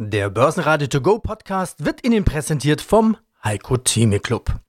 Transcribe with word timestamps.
Der 0.00 0.30
Börsenradio 0.30 0.86
To 0.86 1.00
Go 1.00 1.18
Podcast 1.18 1.84
wird 1.84 2.06
Ihnen 2.06 2.24
präsentiert 2.24 2.80
vom 2.80 3.16
Heiko 3.42 3.78
Theme 3.78 4.20
Club. 4.20 4.60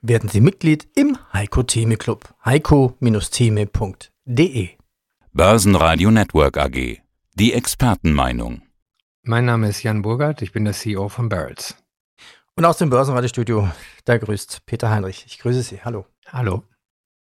Werden 0.00 0.28
Sie 0.28 0.40
Mitglied 0.40 0.86
im 0.94 1.18
Heiko 1.32 1.64
Theme 1.64 1.96
Club. 1.96 2.32
heiko-theme.de 2.44 4.68
Börsenradio 5.32 6.12
Network 6.12 6.56
AG. 6.56 7.00
Die 7.34 7.52
Expertenmeinung. 7.52 8.62
Mein 9.24 9.46
Name 9.46 9.70
ist 9.70 9.82
Jan 9.82 10.02
Burgert, 10.02 10.40
ich 10.42 10.52
bin 10.52 10.64
der 10.64 10.74
CEO 10.74 11.08
von 11.08 11.28
Barrels. 11.28 11.74
Und 12.54 12.64
aus 12.64 12.78
dem 12.78 12.88
Börsenradiostudio, 12.88 13.68
da 14.04 14.18
grüßt 14.18 14.66
Peter 14.66 14.88
Heinrich. 14.88 15.24
Ich 15.26 15.40
grüße 15.40 15.62
Sie. 15.62 15.80
Hallo. 15.84 16.06
Hallo. 16.28 16.62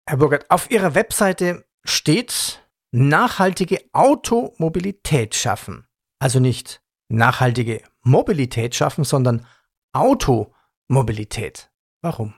Herr 0.05 0.15
Burgert, 0.15 0.49
auf 0.49 0.71
Ihrer 0.71 0.95
Webseite 0.95 1.65
steht 1.83 2.63
nachhaltige 2.91 3.81
Automobilität 3.91 5.35
schaffen. 5.35 5.85
Also 6.19 6.39
nicht 6.39 6.81
nachhaltige 7.09 7.81
Mobilität 8.01 8.75
schaffen, 8.75 9.03
sondern 9.03 9.45
Automobilität. 9.91 11.69
Warum? 12.01 12.33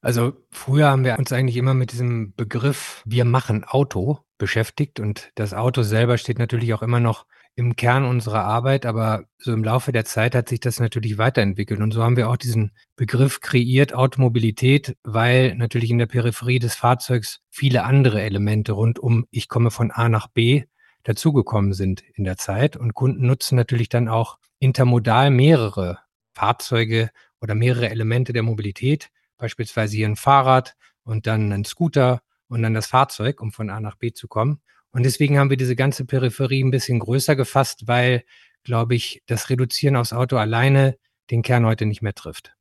Also 0.00 0.32
früher 0.50 0.88
haben 0.88 1.04
wir 1.04 1.16
uns 1.16 1.32
eigentlich 1.32 1.56
immer 1.56 1.74
mit 1.74 1.92
diesem 1.92 2.34
Begriff 2.34 3.02
wir 3.06 3.24
machen 3.24 3.62
Auto 3.62 4.18
beschäftigt 4.36 4.98
und 4.98 5.30
das 5.36 5.54
Auto 5.54 5.82
selber 5.82 6.18
steht 6.18 6.40
natürlich 6.40 6.74
auch 6.74 6.82
immer 6.82 6.98
noch 6.98 7.24
im 7.54 7.76
Kern 7.76 8.04
unserer 8.04 8.42
Arbeit, 8.44 8.84
aber 8.86 9.24
so 9.38 9.52
im 9.52 9.62
Laufe 9.62 9.92
der 9.92 10.04
Zeit 10.04 10.34
hat 10.34 10.48
sich 10.48 10.58
das 10.58 10.80
natürlich 10.80 11.18
weiterentwickelt 11.18 11.80
und 11.80 11.92
so 11.92 12.02
haben 12.02 12.16
wir 12.16 12.28
auch 12.28 12.36
diesen 12.36 12.72
Begriff 12.96 13.40
kreiert 13.40 13.94
Automobilität, 13.94 14.96
weil 15.04 15.54
natürlich 15.54 15.90
in 15.90 15.98
der 15.98 16.06
Peripherie 16.06 16.58
des 16.58 16.74
Fahrzeugs 16.74 17.40
viele 17.50 17.84
andere 17.84 18.22
Elemente 18.22 18.72
rund 18.72 18.98
um 18.98 19.26
ich 19.30 19.48
komme 19.48 19.70
von 19.70 19.92
A 19.92 20.08
nach 20.08 20.26
B 20.26 20.64
dazugekommen 21.04 21.72
sind 21.72 22.02
in 22.14 22.24
der 22.24 22.36
Zeit. 22.36 22.76
Und 22.76 22.94
Kunden 22.94 23.26
nutzen 23.26 23.56
natürlich 23.56 23.88
dann 23.88 24.08
auch 24.08 24.38
intermodal 24.58 25.30
mehrere 25.30 25.98
Fahrzeuge 26.34 27.10
oder 27.40 27.54
mehrere 27.54 27.90
Elemente 27.90 28.32
der 28.32 28.42
Mobilität, 28.42 29.10
beispielsweise 29.36 29.96
hier 29.96 30.06
ein 30.06 30.16
Fahrrad 30.16 30.76
und 31.04 31.26
dann 31.26 31.52
ein 31.52 31.64
Scooter 31.64 32.22
und 32.48 32.62
dann 32.62 32.74
das 32.74 32.86
Fahrzeug, 32.86 33.40
um 33.40 33.52
von 33.52 33.70
A 33.70 33.80
nach 33.80 33.96
B 33.96 34.12
zu 34.12 34.28
kommen. 34.28 34.60
Und 34.92 35.04
deswegen 35.04 35.38
haben 35.38 35.50
wir 35.50 35.56
diese 35.56 35.74
ganze 35.74 36.04
Peripherie 36.04 36.62
ein 36.62 36.70
bisschen 36.70 36.98
größer 36.98 37.34
gefasst, 37.34 37.88
weil, 37.88 38.24
glaube 38.62 38.94
ich, 38.94 39.22
das 39.26 39.50
Reduzieren 39.50 39.96
aufs 39.96 40.12
Auto 40.12 40.36
alleine 40.36 40.96
den 41.30 41.42
Kern 41.42 41.64
heute 41.66 41.86
nicht 41.86 42.02
mehr 42.02 42.14
trifft. 42.14 42.54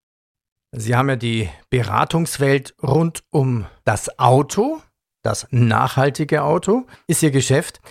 Sie 0.71 0.95
haben 0.95 1.09
ja 1.09 1.17
die 1.17 1.49
Beratungswelt 1.69 2.73
rund 2.81 3.23
um 3.29 3.66
das 3.83 4.17
Auto, 4.17 4.81
das 5.21 5.47
nachhaltige 5.51 6.44
Auto, 6.44 6.88
ist 7.07 7.21
Ihr 7.21 7.31
Geschäft. 7.31 7.81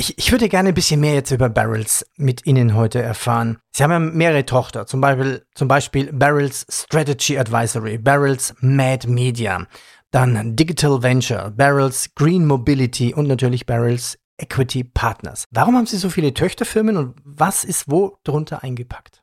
Ich, 0.00 0.16
ich 0.16 0.32
würde 0.32 0.48
gerne 0.48 0.70
ein 0.70 0.74
bisschen 0.74 0.98
mehr 0.98 1.12
jetzt 1.12 1.30
über 1.30 1.50
Barrels 1.50 2.06
mit 2.16 2.46
Ihnen 2.46 2.74
heute 2.74 3.02
erfahren. 3.02 3.58
Sie 3.70 3.82
haben 3.82 3.90
ja 3.90 3.98
mehrere 3.98 4.46
Tochter, 4.46 4.86
zum 4.86 5.02
Beispiel, 5.02 5.44
zum 5.54 5.68
Beispiel 5.68 6.10
Barrels 6.10 6.64
Strategy 6.70 7.36
Advisory, 7.36 7.98
Barrels 7.98 8.54
Mad 8.60 9.06
Media, 9.06 9.66
dann 10.10 10.56
Digital 10.56 11.02
Venture, 11.02 11.50
Barrels 11.50 12.14
Green 12.14 12.46
Mobility 12.46 13.12
und 13.12 13.28
natürlich 13.28 13.66
Barrels 13.66 14.18
Equity 14.38 14.84
Partners. 14.84 15.44
Warum 15.50 15.76
haben 15.76 15.84
Sie 15.84 15.98
so 15.98 16.08
viele 16.08 16.32
Töchterfirmen 16.32 16.96
und 16.96 17.16
was 17.22 17.64
ist 17.64 17.90
wo 17.90 18.16
drunter 18.24 18.62
eingepackt? 18.62 19.22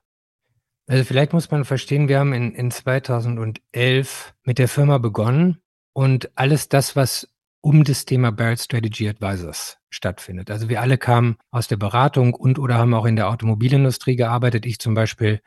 Also 0.86 1.04
vielleicht 1.06 1.34
muss 1.34 1.50
man 1.50 1.66
verstehen, 1.66 2.08
wir 2.08 2.20
haben 2.20 2.34
in, 2.34 2.54
in 2.54 2.70
2011 2.70 4.36
mit 4.44 4.60
der 4.60 4.68
Firma 4.68 5.00
begonnen 5.00 5.58
und 5.94 6.30
alles 6.36 6.70
das, 6.70 6.96
was 6.96 7.28
um 7.62 7.84
das 7.84 8.06
Thema 8.06 8.32
Barrett 8.32 8.60
Strategy 8.60 9.10
Advisors 9.10 9.78
stattfindet. 9.90 10.52
Also 10.52 10.70
wir 10.70 10.82
alle 10.82 10.98
kamen 10.98 11.38
aus 11.52 11.68
der 11.68 11.78
Beratung 11.78 12.34
und 12.34 12.60
oder 12.60 12.76
haben 12.76 12.94
auch 12.94 13.06
in 13.06 13.16
der 13.16 13.30
Automobilindustrie 13.30 14.16
gearbeitet. 14.16 14.66
Ich 14.66 14.80
zum 14.80 14.94
Beispiel 14.94 15.42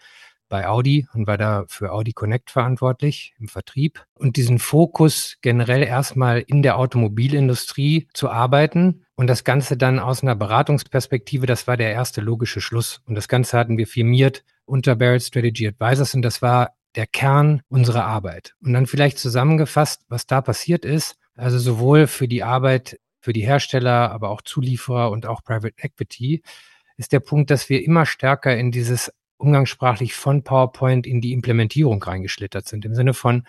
bei 0.50 0.68
Audi 0.68 1.06
und 1.14 1.26
war 1.26 1.38
da 1.38 1.64
für 1.68 1.92
Audi 1.92 2.12
Connect 2.12 2.50
verantwortlich 2.50 3.34
im 3.38 3.48
Vertrieb. 3.48 4.04
Und 4.14 4.36
diesen 4.36 4.58
Fokus 4.58 5.38
generell 5.40 5.82
erstmal 5.82 6.40
in 6.40 6.62
der 6.62 6.76
Automobilindustrie 6.76 8.08
zu 8.12 8.28
arbeiten 8.28 9.06
und 9.14 9.28
das 9.28 9.44
Ganze 9.44 9.78
dann 9.78 9.98
aus 9.98 10.22
einer 10.22 10.34
Beratungsperspektive, 10.34 11.46
das 11.46 11.66
war 11.66 11.76
der 11.76 11.92
erste 11.92 12.20
logische 12.20 12.60
Schluss. 12.60 13.00
Und 13.06 13.14
das 13.14 13.28
Ganze 13.28 13.56
hatten 13.56 13.78
wir 13.78 13.86
firmiert 13.86 14.44
unter 14.66 14.96
Barrett 14.96 15.22
Strategy 15.22 15.68
Advisors 15.68 16.14
und 16.14 16.22
das 16.22 16.42
war 16.42 16.74
der 16.96 17.06
Kern 17.06 17.62
unserer 17.68 18.04
Arbeit. 18.04 18.54
Und 18.62 18.72
dann 18.72 18.86
vielleicht 18.86 19.18
zusammengefasst, 19.18 20.04
was 20.08 20.26
da 20.26 20.40
passiert 20.42 20.84
ist, 20.84 21.16
also 21.36 21.58
sowohl 21.58 22.06
für 22.06 22.28
die 22.28 22.42
Arbeit, 22.42 22.98
für 23.20 23.32
die 23.32 23.44
Hersteller, 23.44 24.10
aber 24.10 24.30
auch 24.30 24.42
Zulieferer 24.42 25.10
und 25.10 25.26
auch 25.26 25.42
Private 25.42 25.74
Equity, 25.76 26.42
ist 26.96 27.12
der 27.12 27.20
Punkt, 27.20 27.50
dass 27.50 27.68
wir 27.68 27.84
immer 27.84 28.06
stärker 28.06 28.56
in 28.56 28.70
dieses 28.70 29.12
umgangssprachlich 29.38 30.14
von 30.14 30.44
PowerPoint 30.44 31.06
in 31.06 31.20
die 31.20 31.32
Implementierung 31.32 32.02
reingeschlittert 32.02 32.68
sind. 32.68 32.84
Im 32.84 32.94
Sinne 32.94 33.14
von, 33.14 33.44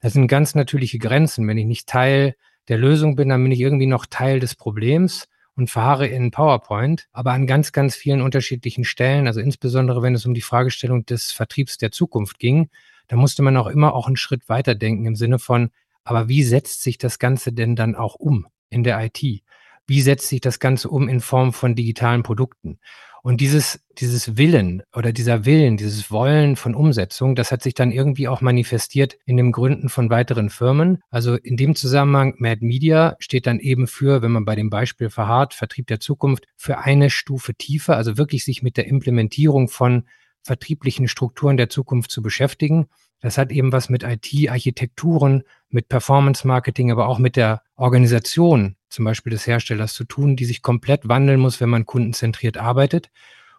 das 0.00 0.12
sind 0.12 0.26
ganz 0.26 0.54
natürliche 0.54 0.98
Grenzen. 0.98 1.46
Wenn 1.46 1.58
ich 1.58 1.66
nicht 1.66 1.88
Teil 1.88 2.34
der 2.68 2.78
Lösung 2.78 3.16
bin, 3.16 3.28
dann 3.28 3.42
bin 3.42 3.52
ich 3.52 3.60
irgendwie 3.60 3.86
noch 3.86 4.06
Teil 4.06 4.40
des 4.40 4.56
Problems 4.56 5.28
und 5.54 5.70
fahre 5.70 6.06
in 6.06 6.30
PowerPoint, 6.30 7.08
aber 7.12 7.32
an 7.32 7.46
ganz, 7.46 7.72
ganz 7.72 7.96
vielen 7.96 8.20
unterschiedlichen 8.20 8.84
Stellen, 8.84 9.26
also 9.26 9.40
insbesondere 9.40 10.02
wenn 10.02 10.14
es 10.14 10.26
um 10.26 10.34
die 10.34 10.42
Fragestellung 10.42 11.06
des 11.06 11.32
Vertriebs 11.32 11.78
der 11.78 11.90
Zukunft 11.90 12.38
ging, 12.38 12.68
da 13.08 13.16
musste 13.16 13.42
man 13.42 13.56
auch 13.56 13.68
immer 13.68 13.94
auch 13.94 14.06
einen 14.06 14.16
Schritt 14.16 14.48
weiter 14.48 14.74
denken 14.74 15.06
im 15.06 15.16
Sinne 15.16 15.38
von, 15.38 15.70
aber 16.06 16.28
wie 16.28 16.44
setzt 16.44 16.82
sich 16.82 16.98
das 16.98 17.18
Ganze 17.18 17.52
denn 17.52 17.76
dann 17.76 17.96
auch 17.96 18.14
um 18.14 18.46
in 18.70 18.84
der 18.84 19.04
IT? 19.04 19.42
Wie 19.88 20.00
setzt 20.00 20.28
sich 20.28 20.40
das 20.40 20.58
Ganze 20.60 20.88
um 20.88 21.08
in 21.08 21.20
Form 21.20 21.52
von 21.52 21.74
digitalen 21.74 22.22
Produkten? 22.22 22.78
Und 23.22 23.40
dieses, 23.40 23.80
dieses 23.98 24.36
Willen 24.36 24.84
oder 24.94 25.12
dieser 25.12 25.44
Willen, 25.44 25.76
dieses 25.76 26.12
Wollen 26.12 26.54
von 26.54 26.76
Umsetzung, 26.76 27.34
das 27.34 27.50
hat 27.50 27.60
sich 27.60 27.74
dann 27.74 27.90
irgendwie 27.90 28.28
auch 28.28 28.40
manifestiert 28.40 29.18
in 29.24 29.36
dem 29.36 29.50
Gründen 29.50 29.88
von 29.88 30.10
weiteren 30.10 30.48
Firmen. 30.48 31.02
Also 31.10 31.34
in 31.34 31.56
dem 31.56 31.74
Zusammenhang, 31.74 32.34
Mad 32.38 32.64
Media 32.64 33.16
steht 33.18 33.48
dann 33.48 33.58
eben 33.58 33.88
für, 33.88 34.22
wenn 34.22 34.30
man 34.30 34.44
bei 34.44 34.54
dem 34.54 34.70
Beispiel 34.70 35.10
verharrt, 35.10 35.54
Vertrieb 35.54 35.88
der 35.88 35.98
Zukunft, 35.98 36.46
für 36.56 36.78
eine 36.78 37.10
Stufe 37.10 37.54
tiefer, 37.54 37.96
also 37.96 38.16
wirklich 38.16 38.44
sich 38.44 38.62
mit 38.62 38.76
der 38.76 38.86
Implementierung 38.86 39.66
von 39.66 40.04
vertrieblichen 40.44 41.08
Strukturen 41.08 41.56
der 41.56 41.68
Zukunft 41.68 42.12
zu 42.12 42.22
beschäftigen. 42.22 42.86
Das 43.20 43.38
hat 43.38 43.50
eben 43.50 43.72
was 43.72 43.88
mit 43.88 44.02
IT-Architekturen, 44.02 45.42
mit 45.68 45.88
Performance-Marketing, 45.88 46.90
aber 46.90 47.08
auch 47.08 47.18
mit 47.18 47.36
der 47.36 47.62
Organisation 47.74 48.76
zum 48.88 49.04
Beispiel 49.04 49.30
des 49.30 49.46
Herstellers 49.46 49.94
zu 49.94 50.04
tun, 50.04 50.36
die 50.36 50.44
sich 50.44 50.62
komplett 50.62 51.08
wandeln 51.08 51.40
muss, 51.40 51.60
wenn 51.60 51.68
man 51.68 51.86
kundenzentriert 51.86 52.56
arbeitet. 52.56 53.10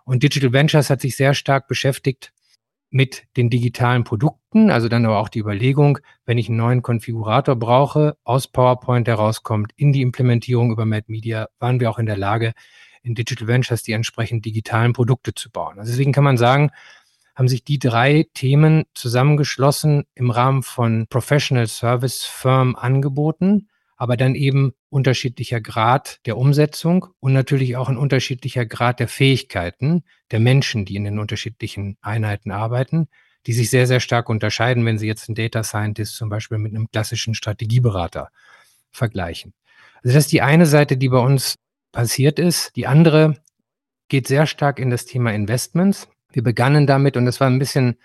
Und 0.06 0.24
Digital 0.24 0.54
Ventures 0.54 0.90
hat 0.90 1.02
sich 1.02 1.16
sehr 1.16 1.34
stark 1.34 1.68
beschäftigt 1.68 2.32
mit 2.90 3.24
den 3.36 3.50
digitalen 3.50 4.04
Produkten, 4.04 4.72
also 4.72 4.88
dann 4.88 5.06
aber 5.06 5.20
auch 5.20 5.30
die 5.30 5.40
Überlegung, 5.40 6.00
wenn 6.26 6.38
ich 6.38 6.48
einen 6.48 6.58
neuen 6.58 6.82
Konfigurator 6.82 7.56
brauche, 7.56 8.18
aus 8.24 8.48
PowerPoint 8.48 9.08
herauskommt, 9.08 9.74
in 9.76 9.92
die 9.92 10.02
Implementierung 10.02 10.72
über 10.72 10.86
Mad 10.86 11.06
Media, 11.08 11.50
waren 11.60 11.80
wir 11.80 11.90
auch 11.90 12.00
in 12.00 12.06
der 12.06 12.18
Lage, 12.18 12.54
in 13.04 13.16
Digital 13.16 13.48
Ventures 13.48 13.84
die 13.84 13.92
entsprechend 13.92 14.46
digitalen 14.46 14.94
Produkte 14.94 15.34
zu 15.34 15.52
bauen. 15.52 15.80
Also 15.80 15.92
deswegen 15.92 16.14
kann 16.14 16.24
man 16.24 16.38
sagen, 16.38 16.72
haben 17.38 17.48
sich 17.48 17.64
die 17.64 17.78
drei 17.78 18.26
Themen 18.34 18.86
zusammengeschlossen 18.96 20.06
im 20.16 20.32
Rahmen 20.32 20.64
von 20.64 21.06
Professional 21.08 21.68
Service 21.68 22.24
Firm 22.26 22.76
angeboten, 22.76 23.70
aber 23.96 24.18
dann 24.18 24.34
eben 24.34 24.74
unterschiedlicher 24.90 25.62
Grad 25.62 26.20
der 26.26 26.36
Umsetzung 26.36 27.06
und 27.20 27.34
natürlich 27.34 27.78
auch 27.78 27.90
ein 27.90 27.98
unterschiedlicher 27.98 28.66
Grad 28.66 29.00
der 29.00 29.08
Fähigkeiten 29.08 30.04
der 30.32 30.40
Menschen, 30.40 30.84
die 30.84 30.96
in 30.96 31.04
den 31.04 31.20
unterschiedlichen 31.20 31.98
Einheiten 32.02 32.50
arbeiten, 32.50 33.08
die 33.46 33.54
sich 33.54 33.70
sehr, 33.70 33.86
sehr 33.86 34.00
stark 34.00 34.30
unterscheiden, 34.30 34.84
wenn 34.84 34.98
Sie 34.98 35.08
jetzt 35.08 35.30
einen 35.30 35.36
Data 35.36 35.64
Scientist 35.64 36.16
zum 36.16 36.30
Beispiel 36.30 36.58
mit 36.58 36.74
einem 36.74 36.90
klassischen 36.90 37.36
Strategieberater 37.36 38.30
vergleichen. 38.90 39.54
Also 40.04 40.16
das 40.16 40.26
ist 40.26 40.32
die 40.32 40.42
eine 40.42 40.66
Seite, 40.66 40.98
die 40.98 41.10
bei 41.10 41.20
uns 41.20 41.56
passiert 41.92 42.40
ist. 42.40 42.76
Die 42.76 42.88
andere 42.88 43.38
geht 44.08 44.28
sehr 44.28 44.48
stark 44.48 44.80
in 44.80 44.90
das 44.90 45.06
Thema 45.06 45.34
Investments. 45.34 46.08
Wir 46.38 46.44
begannen 46.44 46.86
damit 46.86 47.18
und 47.18 47.26
das 47.26 47.40
war 47.40 47.50
ein 47.50 47.58
bisschen 47.58 47.96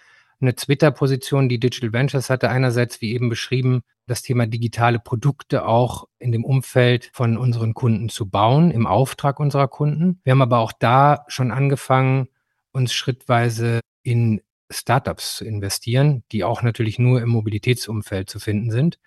eine 0.40 0.54
Twitter-Position, 0.54 1.50
die 1.50 1.60
Digital 1.60 1.92
Ventures 1.92 2.30
hatte. 2.30 2.48
Einerseits, 2.48 3.02
wie 3.02 3.12
eben 3.12 3.28
beschrieben, 3.28 3.82
das 4.06 4.22
Thema 4.22 4.46
digitale 4.46 4.98
Produkte 4.98 5.66
auch 5.66 6.08
in 6.18 6.32
dem 6.32 6.42
Umfeld 6.42 7.10
von 7.12 7.36
unseren 7.36 7.74
Kunden 7.74 8.08
zu 8.08 8.30
bauen, 8.30 8.70
im 8.70 8.86
Auftrag 8.86 9.38
unserer 9.38 9.68
Kunden. 9.68 10.18
Wir 10.24 10.30
haben 10.30 10.40
aber 10.40 10.60
auch 10.60 10.72
da 10.72 11.26
schon 11.28 11.50
angefangen, 11.50 12.28
uns 12.72 12.94
schrittweise 12.94 13.80
in 14.02 14.40
Startups 14.70 15.36
zu 15.36 15.44
investieren, 15.44 16.24
die 16.32 16.42
auch 16.42 16.62
natürlich 16.62 16.98
nur 16.98 17.20
im 17.20 17.28
Mobilitätsumfeld 17.28 18.30
zu 18.30 18.40
finden 18.40 18.70
sind. 18.70 18.98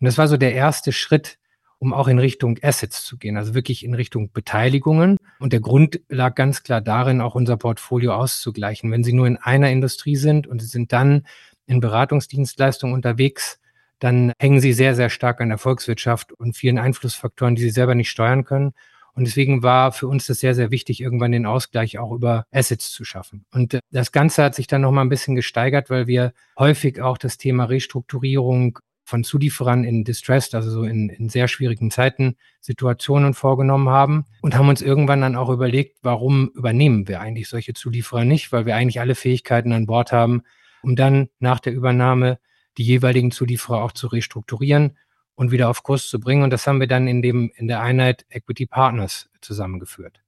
Und 0.00 0.06
das 0.06 0.16
war 0.16 0.26
so 0.26 0.38
der 0.38 0.54
erste 0.54 0.92
Schritt, 0.92 1.36
um 1.80 1.94
auch 1.94 2.08
in 2.08 2.18
Richtung 2.18 2.58
Assets 2.62 3.04
zu 3.04 3.16
gehen, 3.16 3.36
also 3.36 3.54
wirklich 3.54 3.84
in 3.84 3.94
Richtung 3.94 4.30
Beteiligungen. 4.32 5.16
Und 5.38 5.52
der 5.52 5.60
Grund 5.60 6.00
lag 6.08 6.34
ganz 6.34 6.62
klar 6.62 6.82
darin, 6.82 7.22
auch 7.22 7.34
unser 7.34 7.56
Portfolio 7.56 8.14
auszugleichen. 8.14 8.92
Wenn 8.92 9.02
Sie 9.02 9.14
nur 9.14 9.26
in 9.26 9.38
einer 9.38 9.70
Industrie 9.70 10.16
sind 10.16 10.46
und 10.46 10.60
Sie 10.60 10.68
sind 10.68 10.92
dann 10.92 11.26
in 11.66 11.80
Beratungsdienstleistungen 11.80 12.94
unterwegs, 12.94 13.58
dann 13.98 14.32
hängen 14.38 14.60
Sie 14.60 14.74
sehr, 14.74 14.94
sehr 14.94 15.08
stark 15.08 15.40
an 15.40 15.48
der 15.48 15.58
Volkswirtschaft 15.58 16.32
und 16.32 16.54
vielen 16.54 16.78
Einflussfaktoren, 16.78 17.54
die 17.54 17.62
Sie 17.62 17.70
selber 17.70 17.94
nicht 17.94 18.10
steuern 18.10 18.44
können. 18.44 18.72
Und 19.14 19.26
deswegen 19.26 19.62
war 19.62 19.92
für 19.92 20.06
uns 20.06 20.26
das 20.26 20.40
sehr, 20.40 20.54
sehr 20.54 20.70
wichtig, 20.70 21.00
irgendwann 21.00 21.32
den 21.32 21.46
Ausgleich 21.46 21.98
auch 21.98 22.12
über 22.12 22.44
Assets 22.52 22.90
zu 22.90 23.04
schaffen. 23.04 23.44
Und 23.52 23.74
äh, 23.74 23.80
das 23.90 24.12
Ganze 24.12 24.42
hat 24.42 24.54
sich 24.54 24.66
dann 24.66 24.82
nochmal 24.82 25.04
ein 25.04 25.10
bisschen 25.10 25.34
gesteigert, 25.34 25.90
weil 25.90 26.06
wir 26.06 26.32
häufig 26.58 27.00
auch 27.00 27.18
das 27.18 27.38
Thema 27.38 27.64
Restrukturierung 27.64 28.78
von 29.10 29.24
Zulieferern 29.24 29.84
in 29.84 30.04
Distressed, 30.04 30.54
also 30.54 30.70
so 30.70 30.84
in, 30.84 31.10
in 31.10 31.28
sehr 31.28 31.48
schwierigen 31.48 31.90
Zeiten, 31.90 32.36
Situationen 32.60 33.34
vorgenommen 33.34 33.90
haben 33.90 34.24
und 34.40 34.56
haben 34.56 34.68
uns 34.68 34.80
irgendwann 34.80 35.20
dann 35.20 35.36
auch 35.36 35.50
überlegt, 35.50 35.98
warum 36.02 36.50
übernehmen 36.54 37.08
wir 37.08 37.20
eigentlich 37.20 37.48
solche 37.48 37.74
Zulieferer 37.74 38.24
nicht, 38.24 38.52
weil 38.52 38.64
wir 38.66 38.76
eigentlich 38.76 39.00
alle 39.00 39.14
Fähigkeiten 39.14 39.72
an 39.72 39.86
Bord 39.86 40.12
haben, 40.12 40.42
um 40.82 40.96
dann 40.96 41.28
nach 41.40 41.60
der 41.60 41.74
Übernahme 41.74 42.38
die 42.78 42.84
jeweiligen 42.84 43.32
Zulieferer 43.32 43.82
auch 43.82 43.92
zu 43.92 44.06
restrukturieren 44.06 44.96
und 45.34 45.50
wieder 45.50 45.68
auf 45.68 45.82
Kurs 45.82 46.08
zu 46.08 46.20
bringen. 46.20 46.44
Und 46.44 46.50
das 46.50 46.66
haben 46.66 46.80
wir 46.80 46.86
dann 46.86 47.08
in 47.08 47.20
dem, 47.20 47.50
in 47.56 47.66
der 47.66 47.80
Einheit 47.80 48.24
Equity 48.30 48.66
Partners 48.66 49.28
zusammengeführt. 49.40 50.20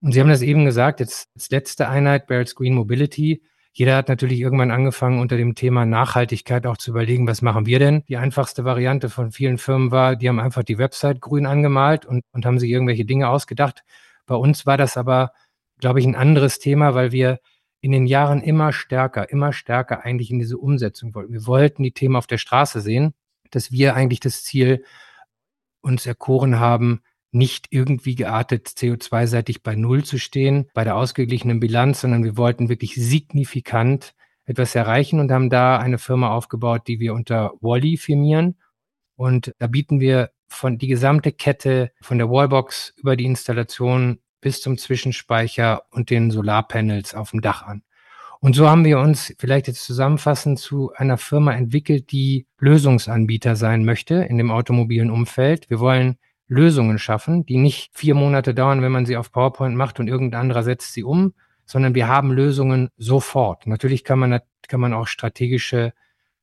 Und 0.00 0.12
Sie 0.12 0.20
haben 0.20 0.30
das 0.30 0.42
eben 0.42 0.64
gesagt, 0.64 1.00
jetzt 1.00 1.28
als 1.34 1.50
letzte 1.50 1.88
Einheit, 1.88 2.26
Barrett's 2.26 2.54
Green 2.54 2.74
Mobility. 2.74 3.42
Jeder 3.72 3.96
hat 3.96 4.08
natürlich 4.08 4.40
irgendwann 4.40 4.70
angefangen, 4.70 5.20
unter 5.20 5.36
dem 5.36 5.54
Thema 5.54 5.86
Nachhaltigkeit 5.86 6.66
auch 6.66 6.76
zu 6.76 6.90
überlegen, 6.90 7.26
was 7.26 7.42
machen 7.42 7.66
wir 7.66 7.78
denn? 7.78 8.04
Die 8.08 8.18
einfachste 8.18 8.64
Variante 8.64 9.08
von 9.08 9.32
vielen 9.32 9.58
Firmen 9.58 9.90
war, 9.90 10.14
die 10.16 10.28
haben 10.28 10.40
einfach 10.40 10.62
die 10.62 10.78
Website 10.78 11.20
grün 11.20 11.46
angemalt 11.46 12.04
und, 12.04 12.22
und 12.32 12.44
haben 12.44 12.58
sich 12.58 12.70
irgendwelche 12.70 13.04
Dinge 13.04 13.28
ausgedacht. 13.28 13.82
Bei 14.26 14.34
uns 14.34 14.66
war 14.66 14.76
das 14.76 14.96
aber, 14.96 15.32
glaube 15.78 16.00
ich, 16.00 16.06
ein 16.06 16.16
anderes 16.16 16.58
Thema, 16.58 16.94
weil 16.94 17.12
wir 17.12 17.40
in 17.80 17.92
den 17.92 18.06
Jahren 18.06 18.42
immer 18.42 18.72
stärker, 18.72 19.30
immer 19.30 19.52
stärker 19.52 20.04
eigentlich 20.04 20.30
in 20.30 20.38
diese 20.38 20.58
Umsetzung 20.58 21.14
wollten. 21.14 21.32
Wir 21.32 21.46
wollten 21.46 21.82
die 21.82 21.92
Themen 21.92 22.16
auf 22.16 22.26
der 22.26 22.38
Straße 22.38 22.80
sehen 22.80 23.14
dass 23.52 23.70
wir 23.70 23.94
eigentlich 23.94 24.20
das 24.20 24.42
Ziel 24.42 24.84
uns 25.80 26.06
erkoren 26.06 26.58
haben, 26.58 27.02
nicht 27.32 27.66
irgendwie 27.70 28.14
geartet 28.14 28.68
CO2-seitig 28.68 29.62
bei 29.62 29.74
Null 29.74 30.04
zu 30.04 30.18
stehen, 30.18 30.68
bei 30.74 30.84
der 30.84 30.96
ausgeglichenen 30.96 31.60
Bilanz, 31.60 32.02
sondern 32.02 32.24
wir 32.24 32.36
wollten 32.36 32.68
wirklich 32.68 32.94
signifikant 32.94 34.14
etwas 34.44 34.74
erreichen 34.74 35.18
und 35.18 35.32
haben 35.32 35.50
da 35.50 35.78
eine 35.78 35.98
Firma 35.98 36.30
aufgebaut, 36.30 36.82
die 36.86 37.00
wir 37.00 37.14
unter 37.14 37.52
Wally 37.60 37.96
firmieren. 37.96 38.58
Und 39.16 39.54
da 39.58 39.66
bieten 39.66 40.00
wir 40.00 40.30
von 40.48 40.78
die 40.78 40.88
gesamte 40.88 41.32
Kette 41.32 41.92
von 42.02 42.18
der 42.18 42.30
Wallbox 42.30 42.94
über 42.96 43.16
die 43.16 43.24
Installation 43.24 44.18
bis 44.40 44.60
zum 44.60 44.76
Zwischenspeicher 44.76 45.84
und 45.90 46.10
den 46.10 46.30
Solarpanels 46.30 47.14
auf 47.14 47.30
dem 47.30 47.40
Dach 47.40 47.62
an. 47.62 47.82
Und 48.40 48.56
so 48.56 48.68
haben 48.68 48.84
wir 48.84 48.98
uns 48.98 49.32
vielleicht 49.38 49.68
jetzt 49.68 49.84
zusammenfassend 49.84 50.58
zu 50.58 50.92
einer 50.96 51.16
Firma 51.16 51.52
entwickelt, 51.52 52.10
die 52.10 52.48
Lösungsanbieter 52.58 53.54
sein 53.54 53.84
möchte 53.84 54.16
in 54.16 54.36
dem 54.36 54.50
automobilen 54.50 55.12
Umfeld. 55.12 55.70
Wir 55.70 55.78
wollen 55.78 56.18
Lösungen 56.52 56.98
schaffen, 56.98 57.44
die 57.46 57.56
nicht 57.56 57.90
vier 57.92 58.14
Monate 58.14 58.54
dauern, 58.54 58.82
wenn 58.82 58.92
man 58.92 59.06
sie 59.06 59.16
auf 59.16 59.32
PowerPoint 59.32 59.76
macht 59.76 60.00
und 60.00 60.08
irgendein 60.08 60.42
anderer 60.42 60.62
setzt 60.62 60.92
sie 60.92 61.04
um, 61.04 61.34
sondern 61.64 61.94
wir 61.94 62.08
haben 62.08 62.32
Lösungen 62.32 62.88
sofort. 62.96 63.66
Natürlich 63.66 64.04
kann 64.04 64.18
man, 64.18 64.40
kann 64.68 64.80
man 64.80 64.92
auch 64.92 65.06
strategische, 65.06 65.92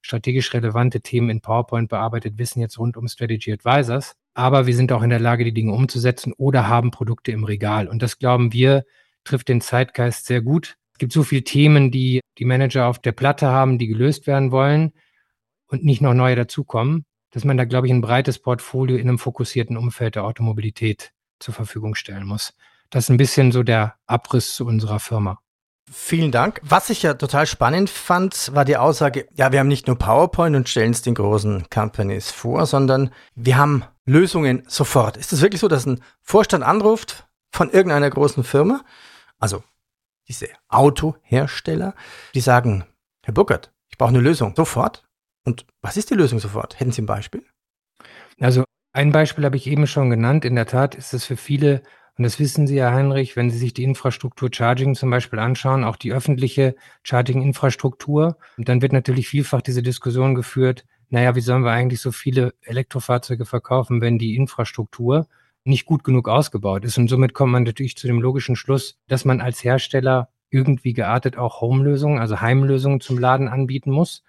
strategisch 0.01 0.53
relevante 0.53 1.01
Themen 1.01 1.29
in 1.29 1.41
PowerPoint 1.41 1.89
bearbeitet 1.89 2.37
wissen, 2.37 2.61
jetzt 2.61 2.79
rund 2.79 2.97
um 2.97 3.07
Strategy 3.07 3.51
Advisors. 3.51 4.15
Aber 4.33 4.67
wir 4.67 4.75
sind 4.75 4.91
auch 4.91 5.03
in 5.03 5.09
der 5.09 5.19
Lage, 5.19 5.43
die 5.43 5.53
Dinge 5.53 5.73
umzusetzen 5.73 6.33
oder 6.37 6.67
haben 6.67 6.91
Produkte 6.91 7.31
im 7.31 7.43
Regal. 7.43 7.87
Und 7.87 8.01
das 8.01 8.19
glauben 8.19 8.53
wir, 8.53 8.85
trifft 9.23 9.49
den 9.49 9.61
Zeitgeist 9.61 10.25
sehr 10.25 10.41
gut 10.41 10.77
gibt 10.99 11.13
so 11.13 11.23
viele 11.23 11.43
Themen, 11.43 11.89
die 11.89 12.21
die 12.37 12.45
Manager 12.45 12.85
auf 12.85 12.99
der 12.99 13.13
Platte 13.13 13.47
haben, 13.47 13.79
die 13.79 13.87
gelöst 13.87 14.27
werden 14.27 14.51
wollen 14.51 14.91
und 15.67 15.83
nicht 15.83 16.01
noch 16.01 16.13
neue 16.13 16.35
dazukommen, 16.35 17.05
dass 17.31 17.43
man 17.43 17.57
da, 17.57 17.65
glaube 17.65 17.87
ich, 17.87 17.93
ein 17.93 18.01
breites 18.01 18.39
Portfolio 18.39 18.97
in 18.97 19.07
einem 19.07 19.19
fokussierten 19.19 19.77
Umfeld 19.77 20.15
der 20.15 20.23
Automobilität 20.23 21.11
zur 21.39 21.53
Verfügung 21.53 21.95
stellen 21.95 22.25
muss. 22.25 22.53
Das 22.89 23.05
ist 23.05 23.09
ein 23.09 23.17
bisschen 23.17 23.51
so 23.51 23.63
der 23.63 23.95
Abriss 24.07 24.55
zu 24.55 24.65
unserer 24.65 24.99
Firma. 24.99 25.39
Vielen 25.91 26.31
Dank. 26.31 26.61
Was 26.63 26.91
ich 26.91 27.01
ja 27.01 27.15
total 27.15 27.47
spannend 27.47 27.89
fand, 27.89 28.53
war 28.53 28.63
die 28.63 28.77
Aussage, 28.77 29.27
ja, 29.33 29.51
wir 29.51 29.59
haben 29.59 29.67
nicht 29.67 29.87
nur 29.87 29.97
PowerPoint 29.97 30.55
und 30.55 30.69
stellen 30.69 30.91
es 30.91 31.01
den 31.01 31.15
großen 31.15 31.67
Companies 31.71 32.29
vor, 32.29 32.67
sondern 32.67 33.09
wir 33.33 33.57
haben 33.57 33.83
Lösungen 34.05 34.63
sofort. 34.67 35.17
Ist 35.17 35.33
es 35.33 35.41
wirklich 35.41 35.61
so, 35.61 35.67
dass 35.67 35.87
ein 35.87 36.01
Vorstand 36.21 36.63
anruft 36.63 37.27
von 37.51 37.71
irgendeiner 37.71 38.09
großen 38.09 38.43
Firma? 38.43 38.83
Also 39.39 39.63
diese 40.27 40.49
Autohersteller, 40.67 41.95
die 42.35 42.41
sagen, 42.41 42.85
Herr 43.23 43.33
Burkert, 43.33 43.71
ich 43.89 43.97
brauche 43.97 44.09
eine 44.09 44.19
Lösung 44.19 44.53
sofort. 44.55 45.08
Und 45.49 45.65
was 45.81 45.97
ist 45.97 46.11
die 46.11 46.15
Lösung 46.15 46.37
sofort? 46.37 46.79
Hätten 46.79 46.91
Sie 46.91 47.01
ein 47.01 47.07
Beispiel? 47.07 47.43
Also 48.39 48.65
ein 48.93 49.11
Beispiel 49.11 49.45
habe 49.45 49.57
ich 49.57 49.65
eben 49.65 49.87
schon 49.87 50.11
genannt. 50.11 50.45
In 50.45 50.53
der 50.53 50.67
Tat 50.67 50.93
ist 50.93 51.11
es 51.11 51.25
für 51.25 51.37
viele, 51.37 51.81
und 52.19 52.23
das 52.23 52.39
wissen 52.39 52.67
Sie, 52.67 52.79
Herr 52.79 52.93
Heinrich, 52.93 53.35
wenn 53.35 53.49
Sie 53.49 53.57
sich 53.57 53.73
die 53.73 53.83
Infrastruktur 53.83 54.49
Charging 54.53 54.93
zum 54.93 55.09
Beispiel 55.09 55.39
anschauen, 55.39 55.83
auch 55.83 55.95
die 55.95 56.13
öffentliche 56.13 56.75
Charging-Infrastruktur, 57.01 58.37
dann 58.57 58.83
wird 58.83 58.93
natürlich 58.93 59.27
vielfach 59.27 59.63
diese 59.63 59.81
Diskussion 59.81 60.35
geführt, 60.35 60.85
naja, 61.09 61.33
wie 61.33 61.41
sollen 61.41 61.63
wir 61.63 61.71
eigentlich 61.71 62.01
so 62.01 62.11
viele 62.11 62.53
Elektrofahrzeuge 62.61 63.45
verkaufen, 63.45 64.01
wenn 64.01 64.19
die 64.19 64.35
Infrastruktur 64.35 65.27
nicht 65.63 65.87
gut 65.87 66.03
genug 66.03 66.29
ausgebaut 66.29 66.85
ist. 66.85 66.99
Und 66.99 67.07
somit 67.07 67.33
kommt 67.33 67.53
man 67.53 67.63
natürlich 67.63 67.97
zu 67.97 68.05
dem 68.05 68.21
logischen 68.21 68.55
Schluss, 68.55 68.99
dass 69.07 69.25
man 69.25 69.41
als 69.41 69.63
Hersteller 69.63 70.29
irgendwie 70.51 70.93
geartet 70.93 71.39
auch 71.39 71.61
Home-Lösungen, 71.61 72.19
also 72.19 72.39
Heimlösungen 72.39 73.01
zum 73.01 73.17
Laden 73.17 73.47
anbieten 73.47 73.89
muss. 73.89 74.23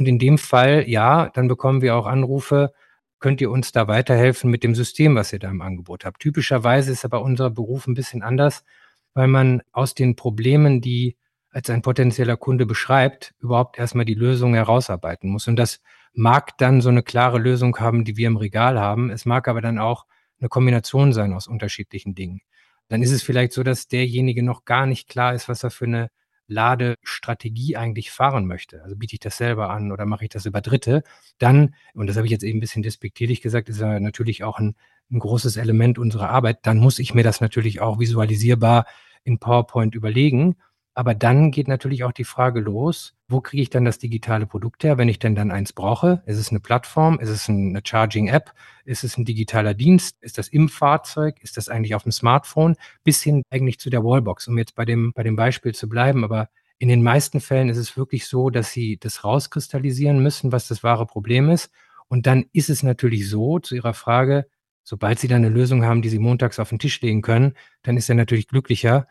Und 0.00 0.06
in 0.06 0.18
dem 0.18 0.38
Fall, 0.38 0.88
ja, 0.88 1.28
dann 1.28 1.46
bekommen 1.46 1.82
wir 1.82 1.94
auch 1.94 2.06
Anrufe, 2.06 2.72
könnt 3.18 3.42
ihr 3.42 3.50
uns 3.50 3.70
da 3.70 3.86
weiterhelfen 3.86 4.50
mit 4.50 4.64
dem 4.64 4.74
System, 4.74 5.14
was 5.14 5.30
ihr 5.30 5.38
da 5.38 5.50
im 5.50 5.60
Angebot 5.60 6.06
habt. 6.06 6.20
Typischerweise 6.20 6.90
ist 6.90 7.04
aber 7.04 7.20
unser 7.20 7.50
Beruf 7.50 7.86
ein 7.86 7.92
bisschen 7.92 8.22
anders, 8.22 8.64
weil 9.12 9.28
man 9.28 9.60
aus 9.72 9.94
den 9.94 10.16
Problemen, 10.16 10.80
die 10.80 11.18
als 11.50 11.68
ein 11.68 11.82
potenzieller 11.82 12.38
Kunde 12.38 12.64
beschreibt, 12.64 13.34
überhaupt 13.40 13.78
erstmal 13.78 14.06
die 14.06 14.14
Lösung 14.14 14.54
herausarbeiten 14.54 15.28
muss. 15.28 15.48
Und 15.48 15.56
das 15.56 15.82
mag 16.14 16.56
dann 16.56 16.80
so 16.80 16.88
eine 16.88 17.02
klare 17.02 17.38
Lösung 17.38 17.76
haben, 17.78 18.06
die 18.06 18.16
wir 18.16 18.28
im 18.28 18.38
Regal 18.38 18.80
haben. 18.80 19.10
Es 19.10 19.26
mag 19.26 19.48
aber 19.48 19.60
dann 19.60 19.78
auch 19.78 20.06
eine 20.40 20.48
Kombination 20.48 21.12
sein 21.12 21.34
aus 21.34 21.46
unterschiedlichen 21.46 22.14
Dingen. 22.14 22.40
Dann 22.88 23.02
ist 23.02 23.12
es 23.12 23.22
vielleicht 23.22 23.52
so, 23.52 23.62
dass 23.62 23.86
derjenige 23.86 24.42
noch 24.42 24.64
gar 24.64 24.86
nicht 24.86 25.10
klar 25.10 25.34
ist, 25.34 25.46
was 25.46 25.62
er 25.62 25.70
für 25.70 25.84
eine 25.84 26.08
Ladestrategie 26.50 27.76
eigentlich 27.76 28.10
fahren 28.10 28.46
möchte. 28.46 28.82
Also 28.82 28.96
biete 28.96 29.14
ich 29.14 29.20
das 29.20 29.36
selber 29.36 29.70
an 29.70 29.92
oder 29.92 30.04
mache 30.06 30.24
ich 30.24 30.30
das 30.30 30.46
über 30.46 30.60
Dritte? 30.60 31.02
Dann, 31.38 31.74
und 31.94 32.06
das 32.06 32.16
habe 32.16 32.26
ich 32.26 32.32
jetzt 32.32 32.44
eben 32.44 32.58
ein 32.58 32.60
bisschen 32.60 32.82
despektierlich 32.82 33.40
gesagt, 33.40 33.68
ist 33.68 33.80
ja 33.80 34.00
natürlich 34.00 34.44
auch 34.44 34.58
ein, 34.58 34.74
ein 35.10 35.18
großes 35.18 35.56
Element 35.56 35.98
unserer 35.98 36.28
Arbeit, 36.30 36.58
dann 36.62 36.78
muss 36.78 36.98
ich 36.98 37.14
mir 37.14 37.22
das 37.22 37.40
natürlich 37.40 37.80
auch 37.80 37.98
visualisierbar 37.98 38.86
in 39.24 39.38
PowerPoint 39.38 39.94
überlegen 39.94 40.56
aber 41.00 41.14
dann 41.14 41.50
geht 41.50 41.66
natürlich 41.66 42.04
auch 42.04 42.12
die 42.12 42.24
Frage 42.24 42.60
los, 42.60 43.14
wo 43.26 43.40
kriege 43.40 43.62
ich 43.62 43.70
dann 43.70 43.86
das 43.86 43.96
digitale 43.96 44.44
Produkt 44.44 44.84
her, 44.84 44.98
wenn 44.98 45.08
ich 45.08 45.18
denn 45.18 45.34
dann 45.34 45.50
eins 45.50 45.72
brauche? 45.72 46.22
Ist 46.26 46.36
es 46.36 46.50
eine 46.50 46.60
Plattform? 46.60 47.18
Ist 47.18 47.30
es 47.30 47.48
eine 47.48 47.80
Charging-App? 47.82 48.52
Ist 48.84 49.02
es 49.02 49.16
ein 49.16 49.24
digitaler 49.24 49.72
Dienst? 49.72 50.18
Ist 50.20 50.36
das 50.36 50.48
im 50.48 50.68
Fahrzeug? 50.68 51.36
Ist 51.40 51.56
das 51.56 51.70
eigentlich 51.70 51.94
auf 51.94 52.02
dem 52.02 52.12
Smartphone? 52.12 52.76
Bis 53.02 53.22
hin 53.22 53.44
eigentlich 53.48 53.78
zu 53.78 53.88
der 53.88 54.04
Wallbox, 54.04 54.46
um 54.48 54.58
jetzt 54.58 54.74
bei 54.74 54.84
dem, 54.84 55.14
bei 55.14 55.22
dem 55.22 55.36
Beispiel 55.36 55.74
zu 55.74 55.88
bleiben. 55.88 56.22
Aber 56.22 56.50
in 56.76 56.88
den 56.88 57.02
meisten 57.02 57.40
Fällen 57.40 57.70
ist 57.70 57.78
es 57.78 57.96
wirklich 57.96 58.26
so, 58.26 58.50
dass 58.50 58.70
sie 58.70 58.98
das 58.98 59.24
rauskristallisieren 59.24 60.22
müssen, 60.22 60.52
was 60.52 60.68
das 60.68 60.82
wahre 60.82 61.06
Problem 61.06 61.48
ist. 61.48 61.70
Und 62.08 62.26
dann 62.26 62.44
ist 62.52 62.68
es 62.68 62.82
natürlich 62.82 63.26
so, 63.26 63.58
zu 63.58 63.74
Ihrer 63.74 63.94
Frage, 63.94 64.48
sobald 64.82 65.18
Sie 65.18 65.28
dann 65.28 65.46
eine 65.46 65.54
Lösung 65.54 65.82
haben, 65.82 66.02
die 66.02 66.10
Sie 66.10 66.18
montags 66.18 66.58
auf 66.58 66.68
den 66.68 66.78
Tisch 66.78 67.00
legen 67.00 67.22
können, 67.22 67.54
dann 67.84 67.96
ist 67.96 68.10
er 68.10 68.16
natürlich 68.16 68.48
glücklicher, 68.48 69.06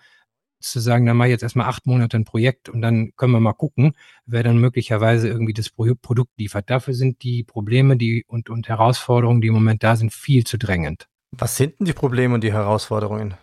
zu 0.59 0.79
sagen, 0.79 1.05
dann 1.05 1.17
mache 1.17 1.29
ich 1.29 1.31
jetzt 1.31 1.43
erstmal 1.43 1.67
acht 1.67 1.85
Monate 1.85 2.17
ein 2.17 2.25
Projekt 2.25 2.69
und 2.69 2.81
dann 2.81 3.11
können 3.15 3.31
wir 3.31 3.39
mal 3.39 3.53
gucken, 3.53 3.93
wer 4.25 4.43
dann 4.43 4.57
möglicherweise 4.57 5.27
irgendwie 5.27 5.53
das 5.53 5.69
Produkt 5.69 6.31
liefert. 6.37 6.69
Dafür 6.69 6.93
sind 6.93 7.23
die 7.23 7.43
Probleme 7.43 7.97
die 7.97 8.25
und, 8.27 8.49
und 8.49 8.67
Herausforderungen, 8.67 9.41
die 9.41 9.47
im 9.47 9.53
Moment 9.53 9.83
da 9.83 9.95
sind, 9.95 10.13
viel 10.13 10.45
zu 10.45 10.57
drängend. 10.57 11.07
Was 11.31 11.55
sind 11.55 11.79
denn 11.79 11.85
die 11.85 11.93
Probleme 11.93 12.35
und 12.35 12.43
die 12.43 12.53
Herausforderungen? 12.53 13.35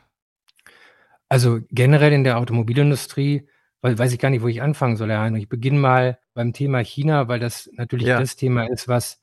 Also 1.29 1.61
generell 1.71 2.13
in 2.13 2.25
der 2.25 2.39
Automobilindustrie, 2.39 3.49
weil 3.81 3.99
weiß 3.99 4.13
ich 4.13 4.19
gar 4.19 4.31
nicht, 4.31 4.43
wo 4.43 4.49
ich 4.49 4.63
anfangen 4.63 4.97
soll, 4.97 5.11
Herr 5.11 5.21
Heinrich. 5.21 5.45
Ich 5.45 5.49
beginne 5.49 5.79
mal 5.79 6.19
beim 6.35 6.53
Thema 6.53 6.81
China, 6.81 7.29
weil 7.29 7.41
das 7.41 7.71
natürlich 7.75 8.09
ja. 8.09 8.21
das 8.21 8.37
Thema 8.37 8.65
ist, 8.65 8.89
was 8.89 9.21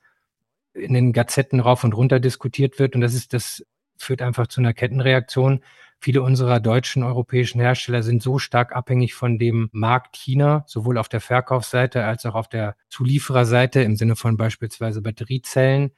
in 0.74 0.94
den 0.94 1.14
Gazetten 1.14 1.60
rauf 1.60 1.84
und 1.84 1.94
runter 1.94 2.20
diskutiert 2.20 2.80
wird. 2.80 2.96
Und 2.96 3.02
das 3.02 3.14
ist, 3.14 3.34
das 3.34 3.66
führt 3.98 4.22
einfach 4.22 4.48
zu 4.48 4.60
einer 4.62 4.74
Kettenreaktion. 4.74 5.62
Viele 6.04 6.22
unserer 6.22 6.60
deutschen, 6.60 7.02
europäischen 7.02 7.62
Hersteller 7.62 8.04
sind 8.04 8.22
so 8.22 8.38
stark 8.38 8.76
abhängig 8.76 9.14
von 9.14 9.40
dem 9.40 9.70
Markt 9.72 10.18
China, 10.18 10.66
sowohl 10.68 10.98
auf 10.98 11.08
der 11.08 11.22
Verkaufsseite 11.22 12.04
als 12.04 12.26
auch 12.26 12.36
auf 12.36 12.50
der 12.50 12.76
Zuliefererseite 12.90 13.82
im 13.82 13.96
Sinne 13.96 14.18
von 14.18 14.36
beispielsweise 14.36 15.02
Batteriezellen, 15.02 15.92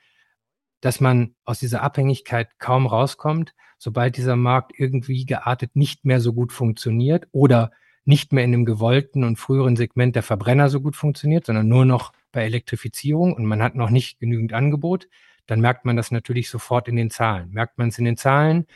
dass 0.80 1.00
man 1.02 1.34
aus 1.44 1.58
dieser 1.58 1.82
Abhängigkeit 1.82 2.60
kaum 2.60 2.86
rauskommt, 2.86 3.56
sobald 3.80 4.16
dieser 4.16 4.36
Markt 4.36 4.74
irgendwie 4.78 5.26
geartet 5.26 5.76
nicht 5.76 6.06
mehr 6.06 6.22
so 6.22 6.34
gut 6.34 6.54
funktioniert 6.54 7.28
oder 7.32 7.72
nicht 8.04 8.32
mehr 8.32 8.44
in 8.44 8.52
dem 8.52 8.66
gewollten 8.66 9.24
und 9.24 9.38
früheren 9.38 9.76
Segment 9.76 10.16
der 10.16 10.22
Verbrenner 10.22 10.70
so 10.70 10.82
gut 10.82 10.96
funktioniert, 10.96 11.48
sondern 11.48 11.68
nur 11.68 11.84
noch 11.84 12.14
bei 12.32 12.44
Elektrifizierung 12.44 13.34
und 13.34 13.46
man 13.46 13.64
hat 13.64 13.74
noch 13.74 13.90
nicht 13.90 14.20
genügend 14.20 14.54
Angebot, 14.54 15.08
dann 15.48 15.62
merkt 15.62 15.84
man 15.84 15.96
das 15.96 16.12
natürlich 16.12 16.52
sofort 16.52 16.88
in 16.88 16.96
den 16.96 17.10
Zahlen. 17.10 17.50
Merkt 17.50 17.80
man 17.80 17.88
es 17.88 17.98
in 17.98 18.06
den 18.06 18.18
Zahlen, 18.18 18.68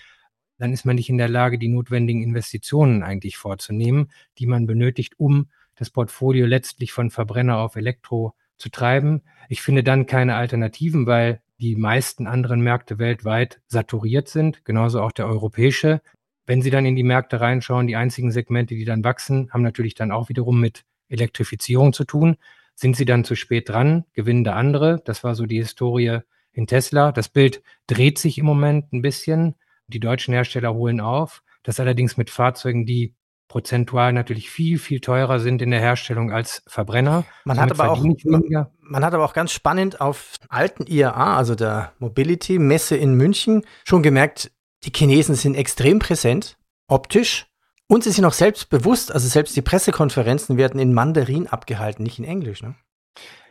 dann 0.60 0.74
ist 0.74 0.86
man 0.86 0.96
nicht 0.96 1.10
in 1.10 1.18
der 1.18 1.30
Lage, 1.30 1.58
die 1.58 1.70
notwendigen 1.70 2.22
Investitionen 2.22 3.02
eigentlich 3.02 3.38
vorzunehmen, 3.38 4.12
die 4.38 4.46
man 4.46 4.68
benötigt, 4.68 5.16
um 5.18 5.50
das 5.76 5.90
Portfolio 5.90 6.46
letztlich 6.46 6.92
von 6.92 7.10
Verbrenner 7.10 7.58
auf 7.58 7.76
Elektro 7.76 8.36
zu 8.58 8.70
treiben. 8.70 9.24
Ich 9.48 9.62
finde 9.62 9.84
dann 9.84 10.06
keine 10.06 10.36
Alternativen, 10.36 11.08
weil 11.08 11.42
die 11.60 11.76
meisten 11.76 12.28
anderen 12.28 12.62
Märkte 12.62 13.00
weltweit 13.00 13.62
saturiert 13.68 14.28
sind, 14.28 14.64
genauso 14.66 15.02
auch 15.02 15.12
der 15.12 15.28
europäische. 15.28 16.02
Wenn 16.46 16.62
Sie 16.62 16.70
dann 16.70 16.86
in 16.86 16.96
die 16.96 17.04
Märkte 17.04 17.42
reinschauen, 17.42 17.88
die 17.88 17.96
einzigen 17.96 18.32
Segmente, 18.32 18.76
die 18.76 18.86
dann 18.86 19.04
wachsen, 19.04 19.50
haben 19.52 19.62
natürlich 19.62 19.96
dann 19.96 20.12
auch 20.12 20.30
wiederum 20.30 20.60
mit 20.60 20.84
Elektrifizierung 21.10 21.94
zu 21.94 22.06
tun. 22.06 22.38
Sind 22.76 22.96
sie 22.96 23.06
dann 23.06 23.26
zu 23.26 23.36
spät 23.36 23.68
dran, 23.68 24.06
gewinnen 24.14 24.44
da 24.44 24.54
andere. 24.54 25.02
Das 25.04 25.24
war 25.24 25.36
so 25.36 25.46
die 25.46 25.58
Historie 25.58 26.20
in 26.54 26.66
Tesla. 26.66 27.12
Das 27.12 27.28
Bild 27.28 27.62
dreht 27.88 28.18
sich 28.18 28.38
im 28.38 28.46
Moment 28.46 28.94
ein 28.94 29.02
bisschen. 29.02 29.56
Die 29.90 30.00
deutschen 30.00 30.34
Hersteller 30.34 30.74
holen 30.74 31.02
auf. 31.02 31.42
Das 31.64 31.80
allerdings 31.80 32.18
mit 32.18 32.30
Fahrzeugen, 32.30 32.86
die 32.86 33.16
prozentual 33.48 34.14
natürlich 34.14 34.50
viel, 34.50 34.78
viel 34.78 35.02
teurer 35.02 35.40
sind 35.40 35.62
in 35.62 35.72
der 35.72 35.80
Herstellung 35.80 36.32
als 36.32 36.64
Verbrenner. 36.68 37.26
Man 37.46 37.60
hat, 37.60 37.72
aber 37.72 37.92
auch, 37.92 38.04
man, 38.04 38.46
man, 38.80 39.04
hat 39.04 39.14
aber 39.14 39.26
auch 39.26 39.34
ganz 39.34 39.52
spannend 39.52 40.00
auf 40.00 40.36
alten 40.48 40.86
IAA, 40.86 41.36
also 41.36 41.56
der 41.56 41.94
Mobility 41.98 42.60
Messe 42.60 42.96
in 42.96 43.16
München, 43.16 43.66
schon 43.86 44.04
gemerkt, 44.04 44.52
die 44.84 44.92
Chinesen 44.96 45.36
sind 45.36 45.56
extrem 45.56 46.00
präsent, 46.00 46.58
optisch. 46.88 47.48
Und 47.88 48.04
sie 48.04 48.12
sind 48.12 48.24
auch 48.26 48.34
selbstbewusst, 48.34 49.12
also 49.12 49.28
selbst 49.28 49.56
die 49.56 49.64
Pressekonferenzen 49.64 50.58
werden 50.58 50.80
in 50.80 50.94
Mandarin 50.94 51.48
abgehalten, 51.48 52.04
nicht 52.04 52.20
in 52.20 52.26
Englisch. 52.26 52.62
Ne? 52.62 52.76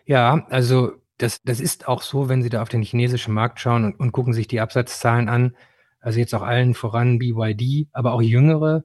Ja, 0.06 0.46
also 0.48 0.92
das, 1.18 1.42
das 1.42 1.58
ist 1.58 1.88
auch 1.88 2.02
so, 2.02 2.28
wenn 2.28 2.42
Sie 2.42 2.48
da 2.48 2.62
auf 2.62 2.68
den 2.68 2.82
chinesischen 2.82 3.34
Markt 3.34 3.58
schauen 3.58 3.84
und, 3.84 3.98
und 3.98 4.12
gucken 4.12 4.32
sich 4.32 4.46
die 4.46 4.60
Absatzzahlen 4.60 5.28
an. 5.28 5.56
Also 6.08 6.20
jetzt 6.20 6.34
auch 6.34 6.40
allen 6.40 6.72
voran 6.72 7.18
BYD, 7.18 7.88
aber 7.92 8.14
auch 8.14 8.22
jüngere, 8.22 8.82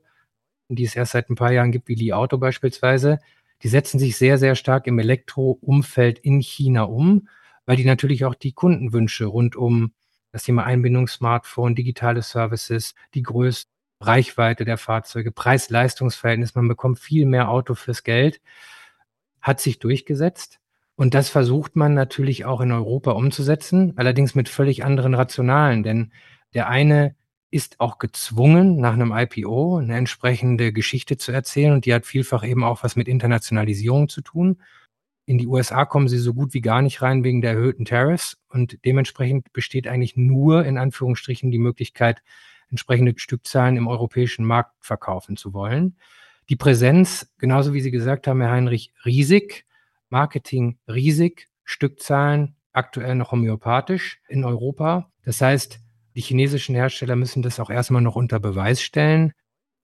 die 0.67 0.83
es 0.83 0.93
erst 0.93 1.13
seit 1.13 1.29
ein 1.29 1.37
paar 1.37 1.53
Jahren 1.53 1.71
gibt, 1.71 1.87
wie 1.87 1.95
Li 1.95 2.11
Auto 2.11 2.37
beispielsweise. 2.37 3.19
Die 3.61 3.69
setzen 3.69 3.97
sich 3.97 4.17
sehr, 4.17 4.37
sehr 4.37 4.55
stark 4.55 4.87
im 4.87 4.99
Elektroumfeld 4.99 6.19
in 6.19 6.41
China 6.41 6.83
um, 6.83 7.29
weil 7.65 7.77
die 7.77 7.85
natürlich 7.85 8.25
auch 8.25 8.35
die 8.35 8.51
Kundenwünsche 8.51 9.23
rund 9.23 9.55
um 9.55 9.93
das 10.33 10.43
Thema 10.43 10.65
Einbindungssmartphone, 10.65 11.75
digitale 11.75 12.23
Services, 12.23 12.93
die 13.13 13.23
Größe, 13.23 13.67
Reichweite 14.01 14.65
der 14.65 14.77
Fahrzeuge, 14.77 15.31
Preis-Leistungs-Verhältnis, 15.31 16.55
man 16.55 16.67
bekommt 16.67 16.99
viel 16.99 17.25
mehr 17.25 17.47
Auto 17.47 17.73
fürs 17.73 18.03
Geld, 18.03 18.41
hat 19.39 19.61
sich 19.61 19.79
durchgesetzt. 19.79 20.59
Und 20.97 21.13
das 21.13 21.29
versucht 21.29 21.77
man 21.77 21.93
natürlich 21.93 22.43
auch 22.43 22.59
in 22.59 22.73
Europa 22.73 23.11
umzusetzen, 23.11 23.93
allerdings 23.95 24.35
mit 24.35 24.49
völlig 24.49 24.83
anderen 24.83 25.13
Rationalen, 25.13 25.83
denn 25.83 26.11
der 26.53 26.69
eine 26.69 27.15
ist 27.51 27.79
auch 27.79 27.99
gezwungen, 27.99 28.77
nach 28.77 28.93
einem 28.93 29.13
IPO 29.15 29.77
eine 29.77 29.95
entsprechende 29.95 30.73
Geschichte 30.73 31.17
zu 31.17 31.31
erzählen 31.31 31.73
und 31.73 31.85
die 31.85 31.93
hat 31.93 32.05
vielfach 32.05 32.43
eben 32.43 32.63
auch 32.63 32.83
was 32.83 32.95
mit 32.95 33.07
Internationalisierung 33.07 34.09
zu 34.09 34.21
tun. 34.21 34.61
In 35.25 35.37
die 35.37 35.47
USA 35.47 35.85
kommen 35.85 36.07
sie 36.07 36.17
so 36.17 36.33
gut 36.33 36.53
wie 36.53 36.61
gar 36.61 36.81
nicht 36.81 37.01
rein 37.01 37.23
wegen 37.23 37.41
der 37.41 37.51
erhöhten 37.51 37.85
Tariffs 37.85 38.41
und 38.49 38.83
dementsprechend 38.85 39.53
besteht 39.53 39.87
eigentlich 39.87 40.17
nur 40.17 40.65
in 40.65 40.77
Anführungsstrichen 40.77 41.51
die 41.51 41.59
Möglichkeit, 41.59 42.23
entsprechende 42.69 43.13
Stückzahlen 43.17 43.77
im 43.77 43.87
europäischen 43.87 44.45
Markt 44.45 44.73
verkaufen 44.79 45.37
zu 45.37 45.53
wollen. 45.53 45.95
Die 46.49 46.55
Präsenz, 46.55 47.31
genauso 47.37 47.73
wie 47.73 47.81
Sie 47.81 47.91
gesagt 47.91 48.27
haben, 48.27 48.41
Herr 48.41 48.51
Heinrich, 48.51 48.93
riesig. 49.05 49.65
Marketing 50.09 50.77
riesig, 50.87 51.49
Stückzahlen 51.63 52.55
aktuell 52.71 53.15
noch 53.15 53.31
homöopathisch 53.31 54.21
in 54.27 54.43
Europa. 54.43 55.11
Das 55.23 55.41
heißt, 55.41 55.79
die 56.15 56.21
chinesischen 56.21 56.75
Hersteller 56.75 57.15
müssen 57.15 57.41
das 57.41 57.59
auch 57.59 57.69
erstmal 57.69 58.01
noch 58.01 58.15
unter 58.15 58.39
Beweis 58.39 58.81
stellen. 58.81 59.33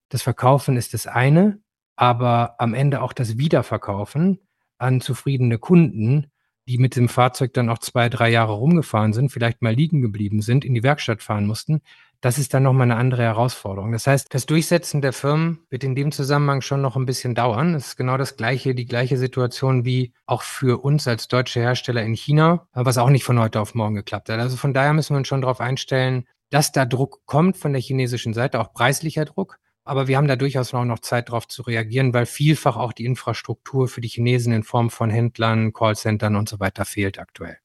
Das 0.09 0.21
Verkaufen 0.21 0.77
ist 0.77 0.93
das 0.93 1.07
eine, 1.07 1.59
aber 1.95 2.55
am 2.59 2.73
Ende 2.73 3.01
auch 3.01 3.13
das 3.13 3.37
Wiederverkaufen 3.37 4.39
an 4.77 5.01
zufriedene 5.01 5.57
Kunden, 5.57 6.31
die 6.67 6.77
mit 6.77 6.95
dem 6.95 7.09
Fahrzeug 7.09 7.53
dann 7.53 7.69
auch 7.69 7.79
zwei, 7.79 8.09
drei 8.09 8.29
Jahre 8.29 8.53
rumgefahren 8.53 9.11
sind, 9.11 9.31
vielleicht 9.31 9.61
mal 9.61 9.73
liegen 9.73 10.01
geblieben 10.01 10.41
sind, 10.41 10.63
in 10.63 10.73
die 10.75 10.83
Werkstatt 10.83 11.23
fahren 11.23 11.47
mussten, 11.47 11.81
das 12.21 12.37
ist 12.37 12.53
dann 12.53 12.63
nochmal 12.63 12.91
eine 12.91 12.97
andere 12.97 13.23
Herausforderung. 13.23 13.91
Das 13.93 14.05
heißt, 14.05 14.33
das 14.33 14.45
Durchsetzen 14.45 15.01
der 15.01 15.13
Firmen 15.13 15.59
wird 15.69 15.83
in 15.83 15.95
dem 15.95 16.11
Zusammenhang 16.11 16.61
schon 16.61 16.81
noch 16.81 16.97
ein 16.97 17.05
bisschen 17.05 17.33
dauern. 17.33 17.73
Das 17.73 17.87
ist 17.87 17.95
genau 17.95 18.17
das 18.17 18.35
gleiche, 18.35 18.75
die 18.75 18.85
gleiche 18.85 19.17
Situation 19.17 19.85
wie 19.85 20.13
auch 20.25 20.41
für 20.41 20.83
uns 20.83 21.07
als 21.07 21.29
deutsche 21.29 21.61
Hersteller 21.61 22.03
in 22.03 22.13
China, 22.13 22.67
was 22.73 22.97
auch 22.97 23.09
nicht 23.09 23.23
von 23.23 23.39
heute 23.39 23.61
auf 23.61 23.73
morgen 23.73 23.95
geklappt 23.95 24.29
hat. 24.29 24.39
Also 24.39 24.57
von 24.57 24.73
daher 24.73 24.93
müssen 24.93 25.13
wir 25.13 25.19
uns 25.19 25.27
schon 25.27 25.41
darauf 25.41 25.61
einstellen, 25.61 26.25
dass 26.49 26.71
da 26.71 26.85
Druck 26.85 27.25
kommt 27.25 27.55
von 27.55 27.71
der 27.71 27.81
chinesischen 27.81 28.33
Seite, 28.33 28.59
auch 28.59 28.73
preislicher 28.73 29.25
Druck. 29.25 29.57
Aber 29.85 30.07
wir 30.07 30.17
haben 30.17 30.27
da 30.27 30.35
durchaus 30.35 30.73
auch 30.73 30.83
noch 30.83 30.99
Zeit 30.99 31.29
darauf 31.29 31.47
zu 31.47 31.61
reagieren, 31.61 32.13
weil 32.13 32.25
vielfach 32.25 32.75
auch 32.75 32.93
die 32.93 33.05
Infrastruktur 33.05 33.87
für 33.87 34.01
die 34.01 34.09
Chinesen 34.09 34.53
in 34.53 34.63
Form 34.63 34.89
von 34.89 35.09
Händlern, 35.09 35.73
Callcentern 35.73 36.35
und 36.35 36.49
so 36.49 36.59
weiter 36.59 36.85
fehlt 36.85 37.17
aktuell 37.17 37.57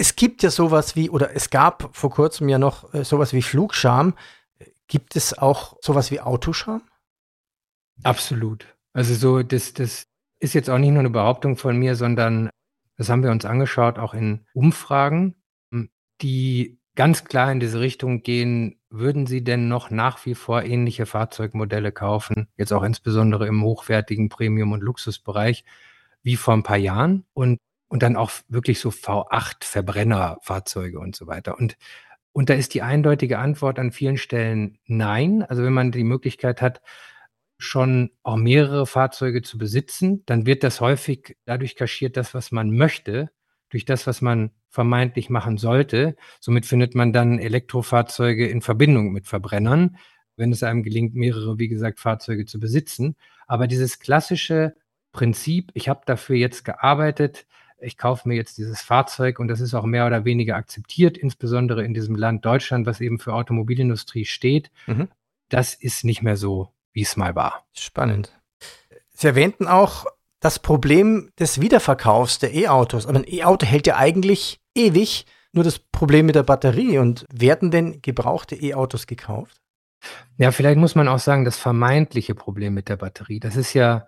es 0.00 0.16
gibt 0.16 0.42
ja 0.42 0.50
sowas 0.50 0.96
wie, 0.96 1.10
oder 1.10 1.36
es 1.36 1.50
gab 1.50 1.94
vor 1.94 2.10
kurzem 2.10 2.48
ja 2.48 2.58
noch 2.58 2.94
äh, 2.94 3.04
sowas 3.04 3.34
wie 3.34 3.42
Flugscham. 3.42 4.14
Gibt 4.88 5.14
es 5.14 5.36
auch 5.36 5.76
sowas 5.82 6.10
wie 6.10 6.20
Autoscham? 6.20 6.80
Absolut. 8.02 8.66
Also 8.94 9.14
so, 9.14 9.42
das, 9.42 9.74
das 9.74 10.06
ist 10.40 10.54
jetzt 10.54 10.70
auch 10.70 10.78
nicht 10.78 10.92
nur 10.92 11.00
eine 11.00 11.10
Behauptung 11.10 11.58
von 11.58 11.76
mir, 11.76 11.96
sondern 11.96 12.48
das 12.96 13.10
haben 13.10 13.22
wir 13.22 13.30
uns 13.30 13.44
angeschaut, 13.44 13.98
auch 13.98 14.14
in 14.14 14.46
Umfragen, 14.54 15.36
die 16.22 16.80
ganz 16.94 17.24
klar 17.24 17.52
in 17.52 17.60
diese 17.60 17.80
Richtung 17.80 18.22
gehen, 18.22 18.80
würden 18.88 19.26
Sie 19.26 19.44
denn 19.44 19.68
noch 19.68 19.90
nach 19.90 20.24
wie 20.24 20.34
vor 20.34 20.62
ähnliche 20.62 21.04
Fahrzeugmodelle 21.04 21.92
kaufen, 21.92 22.48
jetzt 22.56 22.72
auch 22.72 22.82
insbesondere 22.82 23.46
im 23.46 23.62
hochwertigen 23.62 24.30
Premium- 24.30 24.72
und 24.72 24.82
Luxusbereich, 24.82 25.64
wie 26.22 26.36
vor 26.36 26.54
ein 26.54 26.62
paar 26.62 26.78
Jahren? 26.78 27.24
Und 27.34 27.58
und 27.90 28.04
dann 28.04 28.16
auch 28.16 28.30
wirklich 28.48 28.78
so 28.78 28.90
V8 28.90 29.64
Verbrennerfahrzeuge 29.64 30.98
und 31.00 31.16
so 31.16 31.26
weiter. 31.26 31.58
Und, 31.58 31.76
und 32.32 32.48
da 32.48 32.54
ist 32.54 32.72
die 32.72 32.82
eindeutige 32.82 33.40
Antwort 33.40 33.80
an 33.80 33.90
vielen 33.90 34.16
Stellen 34.16 34.78
nein. 34.86 35.42
Also 35.42 35.64
wenn 35.64 35.72
man 35.72 35.90
die 35.90 36.04
Möglichkeit 36.04 36.62
hat, 36.62 36.80
schon 37.58 38.10
auch 38.22 38.36
mehrere 38.36 38.86
Fahrzeuge 38.86 39.42
zu 39.42 39.58
besitzen, 39.58 40.22
dann 40.26 40.46
wird 40.46 40.62
das 40.62 40.80
häufig 40.80 41.36
dadurch 41.44 41.74
kaschiert, 41.74 42.16
das, 42.16 42.32
was 42.32 42.52
man 42.52 42.70
möchte, 42.70 43.30
durch 43.70 43.84
das, 43.84 44.06
was 44.06 44.22
man 44.22 44.52
vermeintlich 44.68 45.28
machen 45.28 45.58
sollte. 45.58 46.16
Somit 46.38 46.66
findet 46.66 46.94
man 46.94 47.12
dann 47.12 47.40
Elektrofahrzeuge 47.40 48.48
in 48.48 48.62
Verbindung 48.62 49.12
mit 49.12 49.26
Verbrennern, 49.26 49.96
wenn 50.36 50.52
es 50.52 50.62
einem 50.62 50.84
gelingt, 50.84 51.16
mehrere, 51.16 51.58
wie 51.58 51.68
gesagt, 51.68 51.98
Fahrzeuge 51.98 52.46
zu 52.46 52.60
besitzen. 52.60 53.16
Aber 53.48 53.66
dieses 53.66 53.98
klassische 53.98 54.76
Prinzip, 55.10 55.72
ich 55.74 55.88
habe 55.88 56.02
dafür 56.06 56.36
jetzt 56.36 56.64
gearbeitet, 56.64 57.46
ich 57.80 57.96
kaufe 57.96 58.28
mir 58.28 58.34
jetzt 58.34 58.58
dieses 58.58 58.82
Fahrzeug 58.82 59.38
und 59.38 59.48
das 59.48 59.60
ist 59.60 59.74
auch 59.74 59.84
mehr 59.84 60.06
oder 60.06 60.24
weniger 60.24 60.56
akzeptiert, 60.56 61.16
insbesondere 61.18 61.84
in 61.84 61.94
diesem 61.94 62.14
Land 62.14 62.44
Deutschland, 62.44 62.86
was 62.86 63.00
eben 63.00 63.18
für 63.18 63.34
Automobilindustrie 63.34 64.24
steht. 64.24 64.70
Mhm. 64.86 65.08
Das 65.48 65.74
ist 65.74 66.04
nicht 66.04 66.22
mehr 66.22 66.36
so, 66.36 66.68
wie 66.92 67.02
es 67.02 67.16
mal 67.16 67.34
war. 67.34 67.66
Spannend. 67.72 68.38
Sie 69.12 69.26
erwähnten 69.26 69.66
auch 69.66 70.06
das 70.40 70.58
Problem 70.58 71.30
des 71.38 71.60
Wiederverkaufs 71.60 72.38
der 72.38 72.54
E-Autos. 72.54 73.06
Aber 73.06 73.18
ein 73.18 73.28
E-Auto 73.28 73.66
hält 73.66 73.86
ja 73.86 73.96
eigentlich 73.96 74.60
ewig. 74.74 75.26
Nur 75.52 75.64
das 75.64 75.78
Problem 75.78 76.26
mit 76.26 76.36
der 76.36 76.44
Batterie. 76.44 76.98
Und 76.98 77.26
werden 77.30 77.70
denn 77.70 78.00
gebrauchte 78.00 78.54
E-Autos 78.54 79.06
gekauft? 79.06 79.60
Ja, 80.38 80.52
vielleicht 80.52 80.78
muss 80.78 80.94
man 80.94 81.08
auch 81.08 81.18
sagen, 81.18 81.44
das 81.44 81.58
vermeintliche 81.58 82.34
Problem 82.34 82.72
mit 82.72 82.88
der 82.88 82.96
Batterie. 82.96 83.40
Das 83.40 83.56
ist 83.56 83.74
ja 83.74 84.06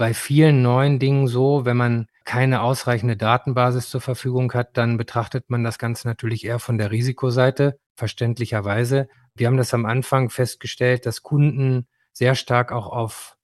bei 0.00 0.14
vielen 0.14 0.62
neuen 0.62 0.98
Dingen 0.98 1.26
so, 1.26 1.66
wenn 1.66 1.76
man 1.76 2.06
keine 2.24 2.62
ausreichende 2.62 3.18
Datenbasis 3.18 3.90
zur 3.90 4.00
Verfügung 4.00 4.50
hat, 4.54 4.78
dann 4.78 4.96
betrachtet 4.96 5.50
man 5.50 5.62
das 5.62 5.78
Ganze 5.78 6.08
natürlich 6.08 6.46
eher 6.46 6.58
von 6.58 6.78
der 6.78 6.90
Risikoseite, 6.90 7.78
verständlicherweise. 7.96 9.08
Wir 9.34 9.46
haben 9.46 9.58
das 9.58 9.74
am 9.74 9.84
Anfang 9.84 10.30
festgestellt, 10.30 11.04
dass 11.04 11.22
Kunden 11.22 11.86
sehr 12.14 12.34
stark 12.34 12.72
auch 12.72 12.86
auf 12.86 13.36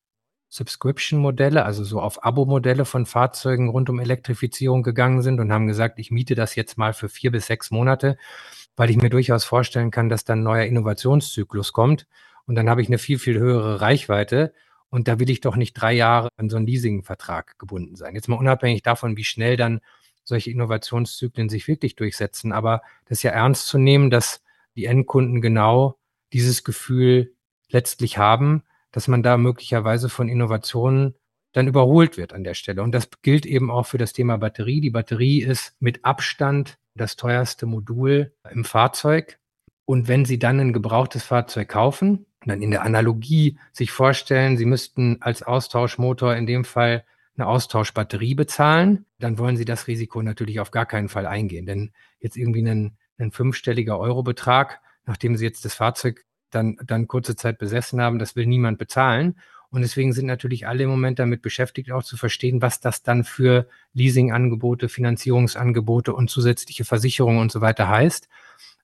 Subscription-Modelle, 0.48 1.62
also 1.62 1.84
so 1.84 2.00
auf 2.00 2.24
Abo-Modelle 2.24 2.86
von 2.86 3.04
Fahrzeugen 3.04 3.68
rund 3.68 3.90
um 3.90 4.00
Elektrifizierung 4.00 4.82
gegangen 4.82 5.20
sind 5.20 5.40
und 5.40 5.52
haben 5.52 5.66
gesagt, 5.66 5.98
ich 5.98 6.10
miete 6.10 6.34
das 6.34 6.54
jetzt 6.54 6.78
mal 6.78 6.94
für 6.94 7.10
vier 7.10 7.32
bis 7.32 7.48
sechs 7.48 7.70
Monate, 7.70 8.16
weil 8.76 8.88
ich 8.88 8.96
mir 8.96 9.10
durchaus 9.10 9.44
vorstellen 9.44 9.90
kann, 9.90 10.08
dass 10.08 10.24
dann 10.24 10.38
ein 10.38 10.44
neuer 10.44 10.64
Innovationszyklus 10.64 11.74
kommt 11.74 12.06
und 12.46 12.54
dann 12.54 12.70
habe 12.70 12.80
ich 12.80 12.88
eine 12.88 12.96
viel, 12.96 13.18
viel 13.18 13.38
höhere 13.38 13.82
Reichweite 13.82 14.54
und 14.90 15.08
da 15.08 15.18
will 15.18 15.30
ich 15.30 15.40
doch 15.40 15.56
nicht 15.56 15.74
drei 15.74 15.92
Jahre 15.92 16.28
an 16.36 16.48
so 16.48 16.56
einen 16.56 16.66
Leasingvertrag 16.66 17.58
gebunden 17.58 17.96
sein. 17.96 18.14
Jetzt 18.14 18.28
mal 18.28 18.36
unabhängig 18.36 18.82
davon, 18.82 19.16
wie 19.16 19.24
schnell 19.24 19.56
dann 19.56 19.80
solche 20.24 20.50
Innovationszyklen 20.50 21.48
sich 21.48 21.68
wirklich 21.68 21.96
durchsetzen. 21.96 22.52
Aber 22.52 22.82
das 23.06 23.18
ist 23.18 23.22
ja 23.22 23.30
ernst 23.30 23.68
zu 23.68 23.78
nehmen, 23.78 24.10
dass 24.10 24.42
die 24.74 24.84
Endkunden 24.86 25.40
genau 25.40 25.98
dieses 26.32 26.64
Gefühl 26.64 27.34
letztlich 27.68 28.18
haben, 28.18 28.62
dass 28.92 29.08
man 29.08 29.22
da 29.22 29.36
möglicherweise 29.36 30.08
von 30.08 30.28
Innovationen 30.28 31.14
dann 31.52 31.68
überholt 31.68 32.16
wird 32.16 32.32
an 32.32 32.44
der 32.44 32.54
Stelle. 32.54 32.82
Und 32.82 32.92
das 32.92 33.08
gilt 33.22 33.46
eben 33.46 33.70
auch 33.70 33.86
für 33.86 33.98
das 33.98 34.12
Thema 34.12 34.36
Batterie. 34.36 34.80
Die 34.80 34.90
Batterie 34.90 35.42
ist 35.42 35.74
mit 35.80 36.04
Abstand 36.04 36.78
das 36.94 37.16
teuerste 37.16 37.66
Modul 37.66 38.34
im 38.50 38.64
Fahrzeug. 38.64 39.38
Und 39.84 40.08
wenn 40.08 40.24
Sie 40.24 40.38
dann 40.38 40.60
ein 40.60 40.72
gebrauchtes 40.72 41.22
Fahrzeug 41.22 41.68
kaufen, 41.68 42.26
dann 42.50 42.62
in 42.62 42.70
der 42.70 42.82
Analogie 42.82 43.58
sich 43.72 43.90
vorstellen, 43.90 44.56
Sie 44.56 44.66
müssten 44.66 45.18
als 45.20 45.42
Austauschmotor 45.42 46.34
in 46.34 46.46
dem 46.46 46.64
Fall 46.64 47.04
eine 47.36 47.46
Austauschbatterie 47.46 48.34
bezahlen, 48.34 49.04
dann 49.18 49.38
wollen 49.38 49.56
Sie 49.56 49.64
das 49.64 49.86
Risiko 49.86 50.22
natürlich 50.22 50.60
auf 50.60 50.70
gar 50.70 50.86
keinen 50.86 51.08
Fall 51.08 51.26
eingehen. 51.26 51.66
Denn 51.66 51.92
jetzt 52.18 52.36
irgendwie 52.36 52.62
ein, 52.62 52.96
ein 53.18 53.30
fünfstelliger 53.30 53.98
Eurobetrag, 53.98 54.80
nachdem 55.04 55.36
Sie 55.36 55.44
jetzt 55.44 55.64
das 55.64 55.74
Fahrzeug 55.74 56.24
dann, 56.50 56.78
dann 56.84 57.08
kurze 57.08 57.36
Zeit 57.36 57.58
besessen 57.58 58.00
haben, 58.00 58.18
das 58.18 58.36
will 58.36 58.46
niemand 58.46 58.78
bezahlen. 58.78 59.36
Und 59.70 59.82
deswegen 59.82 60.12
sind 60.12 60.26
natürlich 60.26 60.66
alle 60.66 60.84
im 60.84 60.90
Moment 60.90 61.18
damit 61.18 61.42
beschäftigt, 61.42 61.90
auch 61.90 62.04
zu 62.04 62.16
verstehen, 62.16 62.62
was 62.62 62.80
das 62.80 63.02
dann 63.02 63.24
für 63.24 63.68
Leasingangebote, 63.92 64.88
Finanzierungsangebote 64.88 66.14
und 66.14 66.30
zusätzliche 66.30 66.84
Versicherungen 66.84 67.40
und 67.40 67.52
so 67.52 67.60
weiter 67.60 67.88
heißt. 67.88 68.28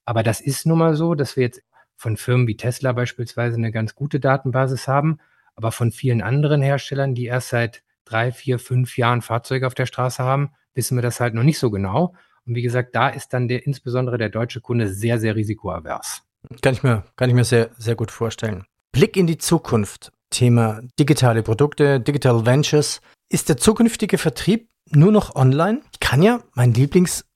Aber 0.04 0.22
das 0.22 0.40
ist 0.40 0.66
nun 0.66 0.78
mal 0.78 0.94
so, 0.94 1.14
dass 1.14 1.36
wir 1.36 1.44
jetzt 1.44 1.62
von 1.96 2.16
Firmen 2.16 2.46
wie 2.46 2.56
Tesla 2.56 2.92
beispielsweise 2.92 3.56
eine 3.56 3.72
ganz 3.72 3.94
gute 3.94 4.20
Datenbasis 4.20 4.88
haben, 4.88 5.18
aber 5.54 5.72
von 5.72 5.92
vielen 5.92 6.22
anderen 6.22 6.62
Herstellern, 6.62 7.14
die 7.14 7.26
erst 7.26 7.50
seit 7.50 7.82
drei, 8.04 8.32
vier, 8.32 8.58
fünf 8.58 8.96
Jahren 8.96 9.22
Fahrzeuge 9.22 9.66
auf 9.66 9.74
der 9.74 9.86
Straße 9.86 10.22
haben, 10.22 10.52
wissen 10.74 10.96
wir 10.96 11.02
das 11.02 11.20
halt 11.20 11.34
noch 11.34 11.42
nicht 11.42 11.58
so 11.58 11.70
genau. 11.70 12.14
Und 12.46 12.54
wie 12.56 12.62
gesagt, 12.62 12.94
da 12.94 13.08
ist 13.08 13.32
dann 13.32 13.48
der, 13.48 13.66
insbesondere 13.66 14.18
der 14.18 14.28
deutsche 14.28 14.60
Kunde 14.60 14.88
sehr, 14.88 15.20
sehr 15.20 15.36
risikoavers. 15.36 16.22
Kann 16.60 16.74
ich 16.74 16.82
mir, 16.82 17.04
kann 17.16 17.28
ich 17.28 17.36
mir 17.36 17.44
sehr, 17.44 17.70
sehr 17.78 17.94
gut 17.94 18.10
vorstellen. 18.10 18.64
Blick 18.90 19.16
in 19.16 19.26
die 19.26 19.38
Zukunft. 19.38 20.12
Thema 20.30 20.80
digitale 20.98 21.42
Produkte, 21.42 22.00
Digital 22.00 22.44
Ventures. 22.46 23.00
Ist 23.28 23.48
der 23.48 23.56
zukünftige 23.56 24.18
Vertrieb 24.18 24.70
nur 24.90 25.12
noch 25.12 25.36
online? 25.36 25.82
Ich 25.92 26.00
kann 26.00 26.22
ja 26.22 26.40
mein 26.54 26.72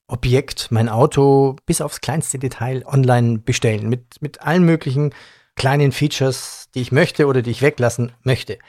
Lieblingsobjekt, 0.07 0.71
mein 0.71 0.89
Auto 0.89 1.55
bis 1.65 1.81
aufs 1.81 2.01
kleinste 2.01 2.39
Detail 2.39 2.83
online 2.85 3.39
bestellen. 3.39 3.89
Mit, 3.89 4.21
mit 4.21 4.41
allen 4.41 4.63
möglichen 4.63 5.13
kleinen 5.55 5.91
Features, 5.91 6.69
die 6.75 6.81
ich 6.81 6.91
möchte 6.91 7.27
oder 7.27 7.41
die 7.41 7.51
ich 7.51 7.61
weglassen 7.61 8.13
möchte. 8.23 8.59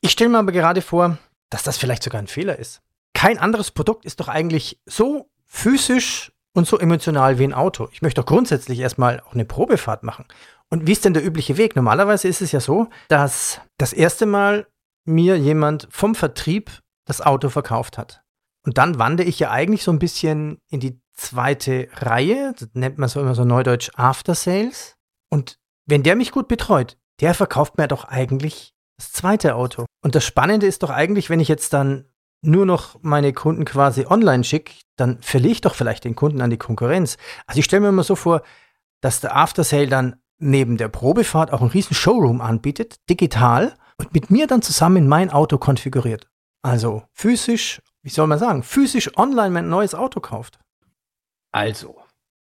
Ich 0.00 0.12
stelle 0.12 0.30
mir 0.30 0.38
aber 0.38 0.52
gerade 0.52 0.80
vor, 0.80 1.18
dass 1.50 1.62
das 1.62 1.76
vielleicht 1.76 2.02
sogar 2.02 2.20
ein 2.20 2.28
Fehler 2.28 2.58
ist. 2.58 2.80
Kein 3.14 3.38
anderes 3.38 3.70
Produkt 3.70 4.04
ist 4.04 4.20
doch 4.20 4.28
eigentlich 4.28 4.80
so 4.86 5.28
physisch 5.44 6.32
und 6.54 6.66
so 6.66 6.78
emotional 6.78 7.38
wie 7.38 7.44
ein 7.44 7.54
Auto. 7.54 7.88
Ich 7.92 8.02
möchte 8.02 8.20
doch 8.20 8.26
grundsätzlich 8.26 8.78
erstmal 8.78 9.20
auch 9.20 9.34
eine 9.34 9.44
Probefahrt 9.44 10.02
machen. 10.02 10.24
Und 10.70 10.86
wie 10.86 10.92
ist 10.92 11.04
denn 11.04 11.14
der 11.14 11.24
übliche 11.24 11.56
Weg? 11.56 11.76
Normalerweise 11.76 12.28
ist 12.28 12.42
es 12.42 12.52
ja 12.52 12.60
so, 12.60 12.88
dass 13.08 13.60
das 13.78 13.92
erste 13.92 14.26
Mal 14.26 14.66
mir 15.04 15.36
jemand 15.38 15.88
vom 15.90 16.14
Vertrieb 16.14 16.70
das 17.04 17.20
Auto 17.20 17.48
verkauft 17.48 17.98
hat. 17.98 18.25
Und 18.66 18.78
dann 18.78 18.98
wandere 18.98 19.28
ich 19.28 19.38
ja 19.38 19.50
eigentlich 19.50 19.84
so 19.84 19.92
ein 19.92 20.00
bisschen 20.00 20.60
in 20.68 20.80
die 20.80 21.00
zweite 21.14 21.88
Reihe, 21.94 22.52
das 22.58 22.68
nennt 22.74 22.98
man 22.98 23.08
so 23.08 23.20
immer 23.20 23.34
so 23.34 23.44
neudeutsch 23.44 23.90
After 23.94 24.34
Sales. 24.34 24.96
Und 25.30 25.58
wenn 25.86 26.02
der 26.02 26.16
mich 26.16 26.32
gut 26.32 26.48
betreut, 26.48 26.98
der 27.20 27.32
verkauft 27.32 27.78
mir 27.78 27.88
doch 27.88 28.04
eigentlich 28.04 28.74
das 28.98 29.12
zweite 29.12 29.54
Auto. 29.54 29.86
Und 30.02 30.14
das 30.14 30.24
Spannende 30.24 30.66
ist 30.66 30.82
doch 30.82 30.90
eigentlich, 30.90 31.30
wenn 31.30 31.40
ich 31.40 31.48
jetzt 31.48 31.72
dann 31.72 32.06
nur 32.42 32.66
noch 32.66 32.98
meine 33.02 33.32
Kunden 33.32 33.64
quasi 33.64 34.04
online 34.06 34.44
schicke, 34.44 34.74
dann 34.96 35.20
verliere 35.22 35.52
ich 35.52 35.60
doch 35.60 35.74
vielleicht 35.74 36.04
den 36.04 36.16
Kunden 36.16 36.40
an 36.40 36.50
die 36.50 36.58
Konkurrenz. 36.58 37.16
Also 37.46 37.60
ich 37.60 37.64
stelle 37.64 37.82
mir 37.82 37.88
immer 37.88 38.04
so 38.04 38.16
vor, 38.16 38.42
dass 39.00 39.20
der 39.20 39.36
Aftersale 39.36 39.86
dann 39.86 40.16
neben 40.38 40.76
der 40.76 40.88
Probefahrt 40.88 41.52
auch 41.52 41.60
einen 41.60 41.70
riesen 41.70 41.94
Showroom 41.94 42.40
anbietet, 42.40 42.96
digital, 43.08 43.74
und 43.98 44.12
mit 44.12 44.30
mir 44.30 44.46
dann 44.46 44.60
zusammen 44.60 45.08
mein 45.08 45.30
Auto 45.30 45.56
konfiguriert. 45.56 46.28
Also 46.62 47.04
physisch, 47.12 47.80
wie 48.06 48.10
soll 48.10 48.28
man 48.28 48.38
sagen, 48.38 48.62
physisch 48.62 49.18
online 49.18 49.50
mein 49.50 49.68
neues 49.68 49.92
Auto 49.92 50.20
kauft. 50.20 50.60
Also, 51.50 51.96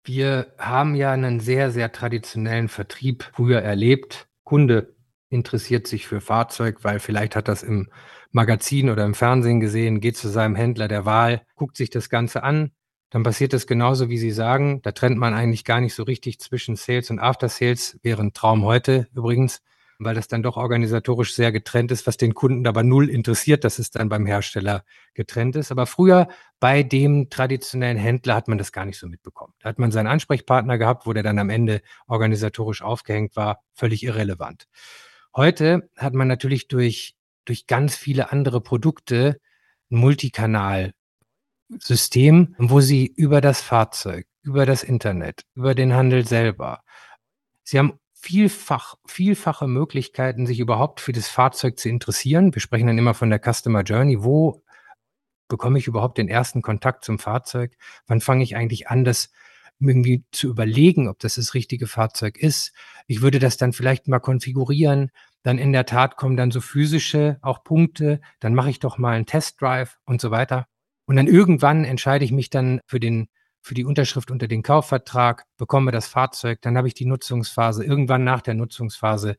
wir 0.05 0.55
haben 0.57 0.95
ja 0.95 1.13
einen 1.13 1.39
sehr, 1.39 1.71
sehr 1.71 1.93
traditionellen 1.93 2.69
Vertrieb 2.69 3.29
früher 3.35 3.61
erlebt. 3.61 4.27
Kunde 4.43 4.97
interessiert 5.29 5.87
sich 5.87 6.09
für 6.09 6.23
Fahrzeug, 6.23 6.79
weil 6.81 6.99
vielleicht 6.99 7.37
hat 7.37 7.47
das 7.47 7.63
im 7.63 7.91
Magazin 8.33 8.89
oder 8.89 9.05
im 9.05 9.13
Fernsehen 9.13 9.61
gesehen, 9.61 10.01
geht 10.01 10.17
zu 10.17 10.31
seinem 10.31 10.55
Händler 10.55 10.89
der 10.89 11.05
Wahl, 11.05 11.43
guckt 11.57 11.77
sich 11.77 11.91
das 11.91 12.09
Ganze 12.09 12.43
an, 12.43 12.71
dann 13.11 13.23
passiert 13.23 13.53
es 13.53 13.67
genauso, 13.67 14.09
wie 14.09 14.17
Sie 14.17 14.31
sagen. 14.31 14.81
Da 14.81 14.93
trennt 14.93 15.19
man 15.19 15.35
eigentlich 15.35 15.67
gar 15.67 15.83
nicht 15.83 15.95
so 15.95 16.05
richtig 16.05 16.41
zwischen 16.41 16.75
Sales 16.75 17.11
und 17.11 17.19
After 17.19 17.51
Sales. 17.51 18.01
Ein 18.03 18.33
Traum 18.33 18.65
heute 18.65 19.09
übrigens, 19.15 19.61
weil 20.05 20.15
das 20.15 20.29
dann 20.29 20.43
doch 20.43 20.57
organisatorisch 20.57 21.35
sehr 21.35 21.53
getrennt 21.53 21.93
ist, 21.93 22.07
was 22.07 22.17
den 22.17 22.33
Kunden 22.35 22.67
aber 22.67 22.83
null 22.83 23.11
interessiert, 23.11 23.65
dass 23.65 23.79
es 23.79 23.91
dann 23.91 24.09
beim 24.09 24.25
Hersteller 24.27 24.85
getrennt 25.15 25.57
ist. 25.57 25.71
Aber 25.71 25.87
früher 25.87 26.29
bei 26.59 26.83
dem 26.83 27.29
traditionellen 27.29 27.99
Händler 27.99 28.35
hat 28.35 28.49
man 28.49 28.57
das 28.59 28.73
gar 28.73 28.87
nicht 28.87 28.99
so 28.99 29.07
mitbekommen. 29.07 29.53
Da 29.61 29.69
hat 29.69 29.79
man 29.79 29.93
seinen 29.93 30.07
Ansprechpartner 30.07 30.79
gehabt, 30.79 31.07
wo 31.07 31.13
der 31.13 31.23
dann 31.23 31.39
am 31.39 31.51
Ende 31.51 31.83
organisatorisch 32.07 32.81
aufgehängt 32.83 33.37
war, 33.37 33.63
völlig 33.75 34.03
irrelevant. 34.03 34.69
Heute 35.37 35.91
hat 35.97 36.15
man 36.15 36.29
natürlich 36.29 36.69
durch, 36.69 37.15
durch 37.45 37.67
ganz 37.67 37.95
viele 37.95 38.33
andere 38.33 38.63
Produkte 38.63 39.39
ein 39.91 39.99
Multikanal-System, 39.99 42.55
wo 42.59 42.81
Sie 42.81 43.07
über 43.07 43.41
das 43.41 43.61
Fahrzeug, 43.61 44.27
über 44.43 44.65
das 44.65 44.83
Internet, 44.83 45.43
über 45.55 45.75
den 45.75 45.93
Handel 45.93 46.27
selber, 46.27 46.83
Sie 47.71 47.79
haben 47.79 48.00
vielfach, 48.21 48.97
vielfache 49.07 49.67
Möglichkeiten, 49.67 50.47
sich 50.47 50.61
überhaupt 50.61 51.01
für 51.01 51.13
das 51.13 51.29
Fahrzeug 51.29 51.79
zu 51.79 51.89
interessieren. 51.89 52.55
Wir 52.55 52.61
sprechen 52.61 52.87
dann 52.87 52.99
immer 52.99 53.15
von 53.15 53.31
der 53.31 53.41
Customer 53.41 53.83
Journey. 53.83 54.23
Wo 54.23 54.63
bekomme 55.49 55.79
ich 55.79 55.87
überhaupt 55.87 56.19
den 56.19 56.29
ersten 56.29 56.63
Kontakt 56.63 57.05
zum 57.05 57.19
Fahrzeug? 57.19 57.77
Wann 58.07 58.21
fange 58.21 58.45
ich 58.45 58.57
eigentlich 58.57 58.89
an, 58.89 59.05
das 59.05 59.31
irgendwie 59.81 60.25
zu 60.31 60.49
überlegen, 60.49 61.09
ob 61.09 61.19
das 61.21 61.37
das 61.37 61.55
richtige 61.55 61.87
Fahrzeug 61.87 62.37
ist. 62.37 62.73
Ich 63.07 63.23
würde 63.23 63.39
das 63.39 63.57
dann 63.57 63.73
vielleicht 63.73 64.09
mal 64.09 64.21
konfigurieren. 64.21 65.11
Dann 65.43 65.59
in 65.59 65.73
der 65.73 65.87
Tat 65.87 66.17
kommen 66.17 66.37
dann 66.37 66.51
so 66.51 66.61
physische 66.61 67.39
auch 67.41 67.65
Punkte. 67.65 68.21
Dann 68.41 68.55
mache 68.55 68.71
ich 68.71 68.79
doch 68.79 68.99
mal 68.99 69.17
einen 69.17 69.27
Testdrive 69.27 69.99
und 70.05 70.21
so 70.21 70.31
weiter. 70.31 70.67
Und 71.07 71.17
dann 71.17 71.27
irgendwann 71.27 71.85
entscheide 71.85 72.25
ich 72.25 72.33
mich 72.33 72.51
dann 72.51 72.81
für 72.87 73.01
den 73.01 73.29
für 73.63 73.75
die 73.75 73.85
Unterschrift 73.85 74.31
unter 74.31 74.49
den 74.49 74.63
Kaufvertrag, 74.63 75.47
bekomme 75.57 75.93
das 75.93 76.07
Fahrzeug, 76.07 76.61
dann 76.63 76.77
habe 76.77 76.89
ich 76.89 76.95
die 76.95 77.07
Nutzungsphase. 77.07 77.85
Irgendwann 77.85 78.25
nach 78.25 78.41
der 78.41 78.55
Nutzungsphase 78.55 79.37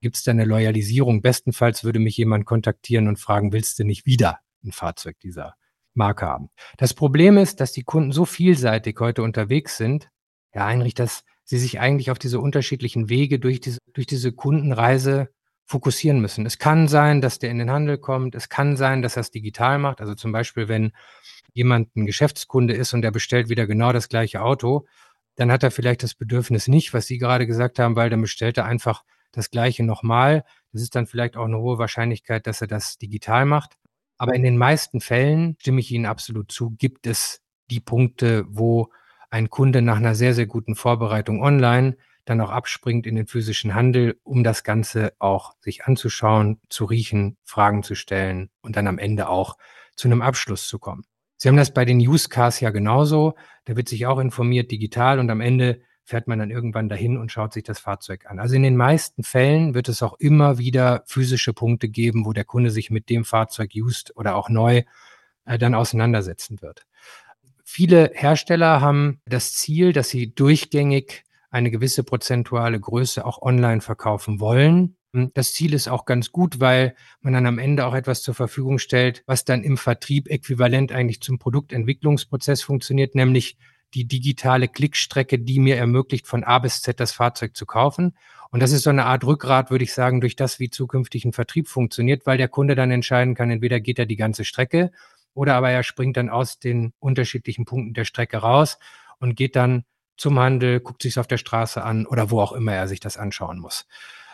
gibt 0.00 0.16
es 0.16 0.22
dann 0.22 0.38
eine 0.38 0.48
Loyalisierung. 0.48 1.22
Bestenfalls 1.22 1.84
würde 1.84 1.98
mich 1.98 2.16
jemand 2.16 2.46
kontaktieren 2.46 3.08
und 3.08 3.18
fragen, 3.18 3.52
willst 3.52 3.78
du 3.78 3.84
nicht 3.84 4.06
wieder 4.06 4.38
ein 4.64 4.72
Fahrzeug 4.72 5.18
dieser 5.20 5.54
Marke 5.94 6.26
haben. 6.26 6.50
Das 6.78 6.94
Problem 6.94 7.36
ist, 7.36 7.60
dass 7.60 7.72
die 7.72 7.82
Kunden 7.82 8.12
so 8.12 8.24
vielseitig 8.24 8.96
heute 9.00 9.22
unterwegs 9.22 9.76
sind, 9.76 10.08
Herr 10.50 10.66
Heinrich, 10.66 10.94
dass 10.94 11.24
sie 11.44 11.58
sich 11.58 11.80
eigentlich 11.80 12.10
auf 12.10 12.18
diese 12.18 12.40
unterschiedlichen 12.40 13.08
Wege 13.08 13.38
durch 13.38 13.60
diese, 13.60 13.78
durch 13.92 14.06
diese 14.06 14.32
Kundenreise 14.32 15.30
fokussieren 15.64 16.20
müssen. 16.20 16.46
Es 16.46 16.58
kann 16.58 16.88
sein, 16.88 17.20
dass 17.20 17.38
der 17.38 17.50
in 17.50 17.58
den 17.58 17.70
Handel 17.70 17.98
kommt. 17.98 18.34
Es 18.34 18.48
kann 18.48 18.76
sein, 18.76 19.02
dass 19.02 19.16
er 19.16 19.20
es 19.20 19.30
digital 19.30 19.78
macht. 19.78 20.00
Also 20.00 20.14
zum 20.14 20.32
Beispiel, 20.32 20.68
wenn 20.68 20.92
jemand 21.54 21.94
ein 21.96 22.06
Geschäftskunde 22.06 22.74
ist 22.74 22.92
und 22.94 23.02
der 23.02 23.10
bestellt 23.10 23.48
wieder 23.48 23.66
genau 23.66 23.92
das 23.92 24.08
gleiche 24.08 24.42
Auto, 24.42 24.86
dann 25.36 25.50
hat 25.50 25.62
er 25.62 25.70
vielleicht 25.70 26.02
das 26.02 26.14
Bedürfnis 26.14 26.68
nicht, 26.68 26.92
was 26.92 27.06
Sie 27.06 27.18
gerade 27.18 27.46
gesagt 27.46 27.78
haben, 27.78 27.96
weil 27.96 28.10
dann 28.10 28.20
bestellt 28.20 28.58
er 28.58 28.66
einfach 28.66 29.04
das 29.32 29.50
gleiche 29.50 29.84
nochmal. 29.84 30.44
Das 30.72 30.82
ist 30.82 30.94
dann 30.94 31.06
vielleicht 31.06 31.36
auch 31.36 31.46
eine 31.46 31.58
hohe 31.58 31.78
Wahrscheinlichkeit, 31.78 32.46
dass 32.46 32.60
er 32.60 32.66
das 32.66 32.98
digital 32.98 33.46
macht. 33.46 33.76
Aber 34.18 34.34
in 34.34 34.42
den 34.42 34.58
meisten 34.58 35.00
Fällen, 35.00 35.56
stimme 35.60 35.80
ich 35.80 35.90
Ihnen 35.90 36.06
absolut 36.06 36.52
zu, 36.52 36.70
gibt 36.70 37.06
es 37.06 37.40
die 37.70 37.80
Punkte, 37.80 38.44
wo 38.48 38.90
ein 39.30 39.48
Kunde 39.48 39.80
nach 39.80 39.96
einer 39.96 40.14
sehr, 40.14 40.34
sehr 40.34 40.46
guten 40.46 40.74
Vorbereitung 40.74 41.42
online 41.42 41.96
dann 42.26 42.40
auch 42.40 42.50
abspringt 42.50 43.06
in 43.06 43.14
den 43.16 43.26
physischen 43.26 43.74
Handel, 43.74 44.20
um 44.22 44.44
das 44.44 44.62
Ganze 44.62 45.14
auch 45.18 45.54
sich 45.60 45.84
anzuschauen, 45.84 46.60
zu 46.68 46.84
riechen, 46.84 47.38
Fragen 47.44 47.82
zu 47.82 47.94
stellen 47.94 48.50
und 48.60 48.76
dann 48.76 48.86
am 48.86 48.98
Ende 48.98 49.28
auch 49.28 49.56
zu 49.96 50.08
einem 50.08 50.22
Abschluss 50.22 50.68
zu 50.68 50.78
kommen. 50.78 51.04
Sie 51.42 51.48
haben 51.48 51.56
das 51.56 51.72
bei 51.72 51.86
den 51.86 51.96
Use 52.00 52.28
Cars 52.28 52.60
ja 52.60 52.68
genauso. 52.68 53.34
Da 53.64 53.74
wird 53.74 53.88
sich 53.88 54.04
auch 54.04 54.18
informiert 54.18 54.70
digital 54.70 55.18
und 55.18 55.30
am 55.30 55.40
Ende 55.40 55.80
fährt 56.04 56.28
man 56.28 56.38
dann 56.38 56.50
irgendwann 56.50 56.90
dahin 56.90 57.16
und 57.16 57.32
schaut 57.32 57.54
sich 57.54 57.62
das 57.64 57.78
Fahrzeug 57.78 58.26
an. 58.26 58.38
Also 58.38 58.56
in 58.56 58.62
den 58.62 58.76
meisten 58.76 59.22
Fällen 59.22 59.72
wird 59.72 59.88
es 59.88 60.02
auch 60.02 60.12
immer 60.18 60.58
wieder 60.58 61.02
physische 61.06 61.54
Punkte 61.54 61.88
geben, 61.88 62.26
wo 62.26 62.34
der 62.34 62.44
Kunde 62.44 62.70
sich 62.70 62.90
mit 62.90 63.08
dem 63.08 63.24
Fahrzeug 63.24 63.70
used 63.74 64.14
oder 64.16 64.36
auch 64.36 64.50
neu 64.50 64.82
äh, 65.46 65.56
dann 65.56 65.74
auseinandersetzen 65.74 66.60
wird. 66.60 66.86
Viele 67.64 68.10
Hersteller 68.12 68.82
haben 68.82 69.22
das 69.24 69.54
Ziel, 69.54 69.94
dass 69.94 70.10
sie 70.10 70.34
durchgängig 70.34 71.24
eine 71.48 71.70
gewisse 71.70 72.04
prozentuale 72.04 72.78
Größe 72.78 73.24
auch 73.24 73.40
online 73.40 73.80
verkaufen 73.80 74.40
wollen. 74.40 74.98
Das 75.12 75.52
Ziel 75.52 75.74
ist 75.74 75.88
auch 75.88 76.04
ganz 76.04 76.30
gut, 76.30 76.60
weil 76.60 76.94
man 77.20 77.32
dann 77.32 77.46
am 77.46 77.58
Ende 77.58 77.84
auch 77.84 77.94
etwas 77.94 78.22
zur 78.22 78.34
Verfügung 78.34 78.78
stellt, 78.78 79.24
was 79.26 79.44
dann 79.44 79.64
im 79.64 79.76
Vertrieb 79.76 80.30
äquivalent 80.30 80.92
eigentlich 80.92 81.20
zum 81.20 81.38
Produktentwicklungsprozess 81.38 82.62
funktioniert, 82.62 83.16
nämlich 83.16 83.56
die 83.94 84.06
digitale 84.06 84.68
Klickstrecke, 84.68 85.40
die 85.40 85.58
mir 85.58 85.76
ermöglicht, 85.76 86.28
von 86.28 86.44
A 86.44 86.60
bis 86.60 86.80
Z 86.80 87.00
das 87.00 87.10
Fahrzeug 87.10 87.56
zu 87.56 87.66
kaufen. 87.66 88.16
Und 88.50 88.60
das 88.60 88.70
ist 88.70 88.84
so 88.84 88.90
eine 88.90 89.06
Art 89.06 89.24
Rückgrat, 89.24 89.70
würde 89.70 89.84
ich 89.84 89.92
sagen, 89.92 90.20
durch 90.20 90.36
das, 90.36 90.60
wie 90.60 90.70
zukünftig 90.70 91.24
ein 91.24 91.32
Vertrieb 91.32 91.68
funktioniert, 91.68 92.26
weil 92.26 92.38
der 92.38 92.48
Kunde 92.48 92.76
dann 92.76 92.92
entscheiden 92.92 93.34
kann, 93.34 93.50
entweder 93.50 93.80
geht 93.80 93.98
er 93.98 94.06
die 94.06 94.16
ganze 94.16 94.44
Strecke 94.44 94.92
oder 95.34 95.54
aber 95.54 95.70
er 95.70 95.82
springt 95.82 96.16
dann 96.16 96.28
aus 96.28 96.58
den 96.58 96.92
unterschiedlichen 96.98 97.64
Punkten 97.64 97.94
der 97.94 98.04
Strecke 98.04 98.38
raus 98.38 98.78
und 99.18 99.36
geht 99.36 99.56
dann 99.56 99.84
zum 100.16 100.38
Handel, 100.38 100.80
guckt 100.80 101.02
sich 101.02 101.12
es 101.12 101.18
auf 101.18 101.26
der 101.26 101.38
Straße 101.38 101.82
an 101.82 102.06
oder 102.06 102.30
wo 102.30 102.40
auch 102.40 102.52
immer 102.52 102.74
er 102.74 102.88
sich 102.88 103.00
das 103.00 103.16
anschauen 103.16 103.58
muss. 103.58 103.86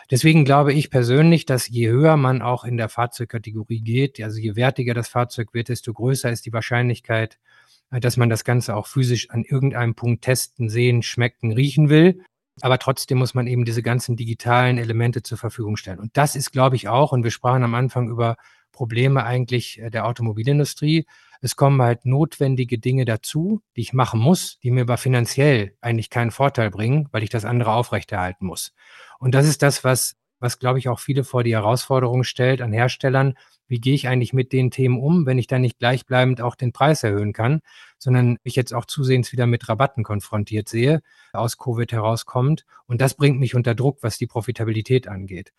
Deswegen 0.09 0.45
glaube 0.45 0.73
ich 0.73 0.89
persönlich, 0.89 1.45
dass 1.45 1.67
je 1.67 1.89
höher 1.89 2.15
man 2.15 2.41
auch 2.41 2.63
in 2.63 2.77
der 2.77 2.89
Fahrzeugkategorie 2.89 3.81
geht, 3.81 4.21
also 4.21 4.39
je 4.39 4.55
wertiger 4.55 4.93
das 4.93 5.09
Fahrzeug 5.09 5.53
wird, 5.53 5.69
desto 5.69 5.93
größer 5.93 6.31
ist 6.31 6.45
die 6.45 6.53
Wahrscheinlichkeit, 6.53 7.37
äh, 7.91 7.99
dass 7.99 8.17
man 8.17 8.29
das 8.29 8.43
Ganze 8.43 8.75
auch 8.75 8.87
physisch 8.87 9.29
an 9.29 9.43
irgendeinem 9.43 9.95
Punkt 9.95 10.23
testen, 10.23 10.69
sehen, 10.69 11.03
schmecken, 11.03 11.51
riechen 11.51 11.89
will. 11.89 12.21
Aber 12.61 12.79
trotzdem 12.79 13.19
muss 13.19 13.35
man 13.35 13.47
eben 13.47 13.65
diese 13.65 13.83
ganzen 13.83 14.15
digitalen 14.15 14.77
Elemente 14.77 15.21
zur 15.21 15.37
Verfügung 15.37 15.77
stellen. 15.77 15.99
Und 15.99 16.17
das 16.17 16.35
ist, 16.35 16.51
glaube 16.51 16.75
ich, 16.75 16.87
auch, 16.87 17.11
und 17.11 17.23
wir 17.23 17.31
sprachen 17.31 17.63
am 17.63 17.75
Anfang 17.75 18.09
über 18.09 18.37
Probleme 18.71 19.25
eigentlich 19.25 19.79
äh, 19.81 19.89
der 19.89 20.05
Automobilindustrie. 20.05 21.05
Es 21.41 21.55
kommen 21.55 21.81
halt 21.81 22.05
notwendige 22.05 22.79
Dinge 22.79 23.05
dazu, 23.05 23.61
die 23.75 23.81
ich 23.81 23.93
machen 23.93 24.19
muss, 24.19 24.59
die 24.59 24.71
mir 24.71 24.81
aber 24.81 24.97
finanziell 24.97 25.75
eigentlich 25.81 26.09
keinen 26.09 26.31
Vorteil 26.31 26.71
bringen, 26.71 27.09
weil 27.11 27.23
ich 27.23 27.29
das 27.29 27.45
andere 27.45 27.73
aufrechterhalten 27.73 28.45
muss. 28.45 28.73
Und 29.19 29.33
das 29.33 29.47
ist 29.47 29.61
das, 29.61 29.83
was, 29.83 30.15
was 30.39 30.59
glaube 30.59 30.79
ich 30.79 30.89
auch 30.89 30.99
viele 30.99 31.23
vor 31.23 31.43
die 31.43 31.55
Herausforderung 31.55 32.23
stellt 32.23 32.61
an 32.61 32.73
Herstellern. 32.73 33.35
Wie 33.67 33.79
gehe 33.79 33.95
ich 33.95 34.07
eigentlich 34.07 34.31
mit 34.33 34.53
den 34.53 34.71
Themen 34.71 34.97
um, 34.99 35.25
wenn 35.25 35.37
ich 35.37 35.47
dann 35.47 35.61
nicht 35.61 35.79
gleichbleibend 35.79 36.39
auch 36.41 36.55
den 36.55 36.71
Preis 36.71 37.03
erhöhen 37.03 37.33
kann, 37.33 37.61
sondern 37.97 38.37
ich 38.43 38.55
jetzt 38.55 38.73
auch 38.73 38.85
zusehends 38.85 39.31
wieder 39.31 39.45
mit 39.45 39.67
Rabatten 39.67 40.03
konfrontiert 40.03 40.69
sehe, 40.69 41.01
aus 41.33 41.57
Covid 41.57 41.91
herauskommt. 41.91 42.65
Und 42.85 43.01
das 43.01 43.15
bringt 43.15 43.39
mich 43.39 43.55
unter 43.55 43.75
Druck, 43.75 43.99
was 44.01 44.17
die 44.17 44.27
Profitabilität 44.27 45.07
angeht. 45.07 45.51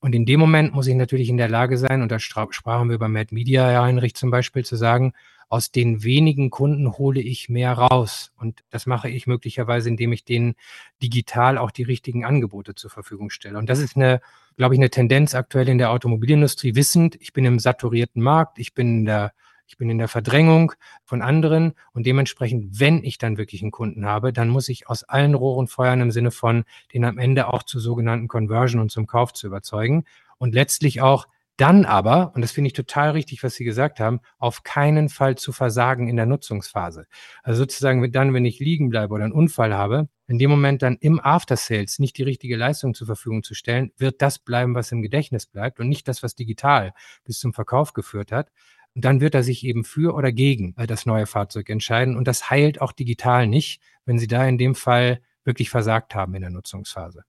Und 0.00 0.14
in 0.14 0.26
dem 0.26 0.38
Moment 0.40 0.74
muss 0.74 0.86
ich 0.86 0.94
natürlich 0.94 1.28
in 1.28 1.36
der 1.36 1.48
Lage 1.48 1.78
sein, 1.78 2.02
und 2.02 2.10
da 2.12 2.18
sprachen 2.18 2.88
wir 2.88 2.94
über 2.94 3.08
Mad 3.08 3.34
Media, 3.34 3.82
Heinrich 3.82 4.14
zum 4.14 4.30
Beispiel, 4.30 4.64
zu 4.64 4.76
sagen, 4.76 5.12
aus 5.48 5.70
den 5.70 6.02
wenigen 6.02 6.50
Kunden 6.50 6.98
hole 6.98 7.20
ich 7.20 7.48
mehr 7.48 7.72
raus. 7.72 8.32
Und 8.36 8.64
das 8.70 8.86
mache 8.86 9.08
ich 9.08 9.26
möglicherweise, 9.26 9.88
indem 9.88 10.12
ich 10.12 10.24
denen 10.24 10.54
digital 11.02 11.56
auch 11.56 11.70
die 11.70 11.84
richtigen 11.84 12.24
Angebote 12.24 12.74
zur 12.74 12.90
Verfügung 12.90 13.30
stelle. 13.30 13.58
Und 13.58 13.70
das 13.70 13.78
ist 13.78 13.96
eine, 13.96 14.20
glaube 14.56 14.74
ich, 14.74 14.80
eine 14.80 14.90
Tendenz 14.90 15.34
aktuell 15.34 15.68
in 15.68 15.78
der 15.78 15.92
Automobilindustrie, 15.92 16.74
wissend, 16.74 17.16
ich 17.20 17.32
bin 17.32 17.44
im 17.44 17.58
saturierten 17.58 18.22
Markt, 18.22 18.58
ich 18.58 18.74
bin 18.74 18.98
in 18.98 19.04
der 19.04 19.32
ich 19.66 19.76
bin 19.76 19.90
in 19.90 19.98
der 19.98 20.08
Verdrängung 20.08 20.72
von 21.04 21.22
anderen 21.22 21.72
und 21.92 22.06
dementsprechend, 22.06 22.80
wenn 22.80 23.02
ich 23.04 23.18
dann 23.18 23.36
wirklich 23.36 23.62
einen 23.62 23.70
Kunden 23.70 24.06
habe, 24.06 24.32
dann 24.32 24.48
muss 24.48 24.68
ich 24.68 24.88
aus 24.88 25.04
allen 25.04 25.34
Rohren 25.34 25.66
feuern 25.66 26.00
im 26.00 26.10
Sinne 26.10 26.30
von, 26.30 26.64
den 26.92 27.04
am 27.04 27.18
Ende 27.18 27.48
auch 27.48 27.62
zur 27.62 27.80
sogenannten 27.80 28.28
Conversion 28.28 28.80
und 28.80 28.90
zum 28.90 29.06
Kauf 29.06 29.32
zu 29.32 29.46
überzeugen 29.46 30.04
und 30.38 30.54
letztlich 30.54 31.00
auch 31.00 31.26
dann 31.56 31.86
aber, 31.86 32.32
und 32.34 32.42
das 32.42 32.52
finde 32.52 32.68
ich 32.68 32.74
total 32.74 33.10
richtig, 33.12 33.42
was 33.42 33.54
Sie 33.54 33.64
gesagt 33.64 33.98
haben, 33.98 34.20
auf 34.38 34.62
keinen 34.62 35.08
Fall 35.08 35.36
zu 35.36 35.52
versagen 35.52 36.06
in 36.08 36.16
der 36.16 36.26
Nutzungsphase. 36.26 37.06
Also 37.42 37.62
sozusagen 37.62 38.12
dann, 38.12 38.34
wenn 38.34 38.44
ich 38.44 38.58
liegen 38.58 38.90
bleibe 38.90 39.14
oder 39.14 39.24
einen 39.24 39.32
Unfall 39.32 39.74
habe, 39.74 40.08
in 40.28 40.38
dem 40.38 40.50
Moment 40.50 40.82
dann 40.82 40.96
im 41.00 41.18
After 41.18 41.56
Sales 41.56 41.98
nicht 41.98 42.18
die 42.18 42.24
richtige 42.24 42.56
Leistung 42.56 42.94
zur 42.94 43.06
Verfügung 43.06 43.42
zu 43.42 43.54
stellen, 43.54 43.92
wird 43.96 44.20
das 44.20 44.38
bleiben, 44.38 44.74
was 44.74 44.92
im 44.92 45.00
Gedächtnis 45.00 45.46
bleibt 45.46 45.80
und 45.80 45.88
nicht 45.88 46.08
das, 46.08 46.22
was 46.22 46.34
digital 46.34 46.92
bis 47.24 47.38
zum 47.38 47.54
Verkauf 47.54 47.94
geführt 47.94 48.32
hat. 48.32 48.50
Und 48.96 49.04
dann 49.04 49.20
wird 49.20 49.34
er 49.34 49.42
sich 49.42 49.62
eben 49.62 49.84
für 49.84 50.14
oder 50.14 50.32
gegen 50.32 50.74
äh, 50.78 50.86
das 50.86 51.04
neue 51.04 51.26
Fahrzeug 51.26 51.68
entscheiden. 51.68 52.16
Und 52.16 52.26
das 52.26 52.48
heilt 52.48 52.80
auch 52.80 52.92
digital 52.92 53.46
nicht, 53.46 53.82
wenn 54.06 54.18
Sie 54.18 54.26
da 54.26 54.44
in 54.46 54.56
dem 54.56 54.74
Fall 54.74 55.20
wirklich 55.44 55.68
versagt 55.68 56.14
haben 56.14 56.34
in 56.34 56.40
der 56.40 56.50
Nutzungsphase. 56.50 57.22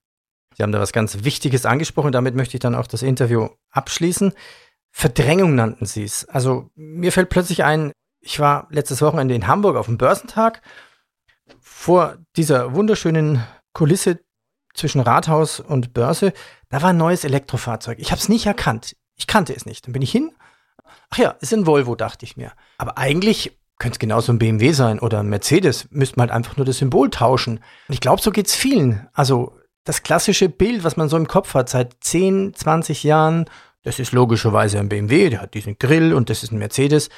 Sie 0.56 0.62
haben 0.62 0.72
da 0.72 0.80
was 0.80 0.92
ganz 0.92 1.24
Wichtiges 1.24 1.66
angesprochen. 1.66 2.10
Damit 2.10 2.34
möchte 2.34 2.56
ich 2.56 2.60
dann 2.60 2.74
auch 2.74 2.86
das 2.86 3.02
Interview 3.02 3.50
abschließen. 3.70 4.32
Verdrängung 4.92 5.54
nannten 5.54 5.84
Sie 5.84 6.04
es. 6.04 6.24
Also 6.24 6.70
mir 6.74 7.12
fällt 7.12 7.28
plötzlich 7.28 7.64
ein, 7.64 7.92
ich 8.20 8.40
war 8.40 8.66
letztes 8.70 9.02
Wochenende 9.02 9.34
in 9.34 9.46
Hamburg 9.46 9.76
auf 9.76 9.86
dem 9.86 9.98
Börsentag. 9.98 10.62
Vor 11.60 12.16
dieser 12.34 12.74
wunderschönen 12.74 13.44
Kulisse 13.74 14.20
zwischen 14.72 15.02
Rathaus 15.02 15.60
und 15.60 15.92
Börse, 15.92 16.32
da 16.70 16.80
war 16.80 16.90
ein 16.90 16.96
neues 16.96 17.24
Elektrofahrzeug. 17.24 17.98
Ich 17.98 18.10
habe 18.10 18.20
es 18.20 18.30
nicht 18.30 18.46
erkannt. 18.46 18.96
Ich 19.16 19.26
kannte 19.26 19.54
es 19.54 19.66
nicht. 19.66 19.86
Dann 19.86 19.92
bin 19.92 20.00
ich 20.00 20.10
hin 20.10 20.32
Ach 21.10 21.18
ja, 21.18 21.30
ist 21.40 21.54
ein 21.54 21.66
Volvo, 21.66 21.94
dachte 21.94 22.24
ich 22.24 22.36
mir. 22.36 22.52
Aber 22.76 22.98
eigentlich 22.98 23.58
könnte 23.78 23.96
es 23.96 23.98
genauso 23.98 24.32
ein 24.32 24.38
BMW 24.38 24.72
sein 24.72 24.98
oder 24.98 25.20
ein 25.20 25.28
Mercedes. 25.28 25.88
Müsste 25.90 26.16
man 26.18 26.28
halt 26.28 26.36
einfach 26.36 26.56
nur 26.56 26.66
das 26.66 26.78
Symbol 26.78 27.10
tauschen. 27.10 27.58
Und 27.88 27.94
ich 27.94 28.00
glaube, 28.00 28.20
so 28.20 28.30
geht's 28.30 28.54
vielen. 28.54 29.08
Also 29.12 29.56
das 29.84 30.02
klassische 30.02 30.48
Bild, 30.48 30.84
was 30.84 30.96
man 30.96 31.08
so 31.08 31.16
im 31.16 31.28
Kopf 31.28 31.54
hat 31.54 31.68
seit 31.68 31.96
10, 32.00 32.54
20 32.54 33.04
Jahren, 33.04 33.46
das 33.82 33.98
ist 33.98 34.12
logischerweise 34.12 34.78
ein 34.78 34.88
BMW, 34.88 35.30
der 35.30 35.40
hat 35.40 35.54
diesen 35.54 35.78
Grill 35.78 36.12
und 36.12 36.28
das 36.28 36.42
ist 36.42 36.52
ein 36.52 36.58
Mercedes. 36.58 37.08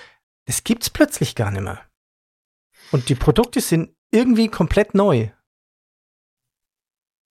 Das 0.45 0.63
gibt's 0.63 0.91
plötzlich 0.91 1.35
gar 1.35 1.51
nicht 1.51 1.63
mehr. 1.63 1.81
Und 2.93 3.09
die 3.09 3.15
Produkte 3.15 3.61
sind 3.61 3.91
irgendwie 4.11 4.49
komplett 4.49 4.95
neu. 4.95 5.31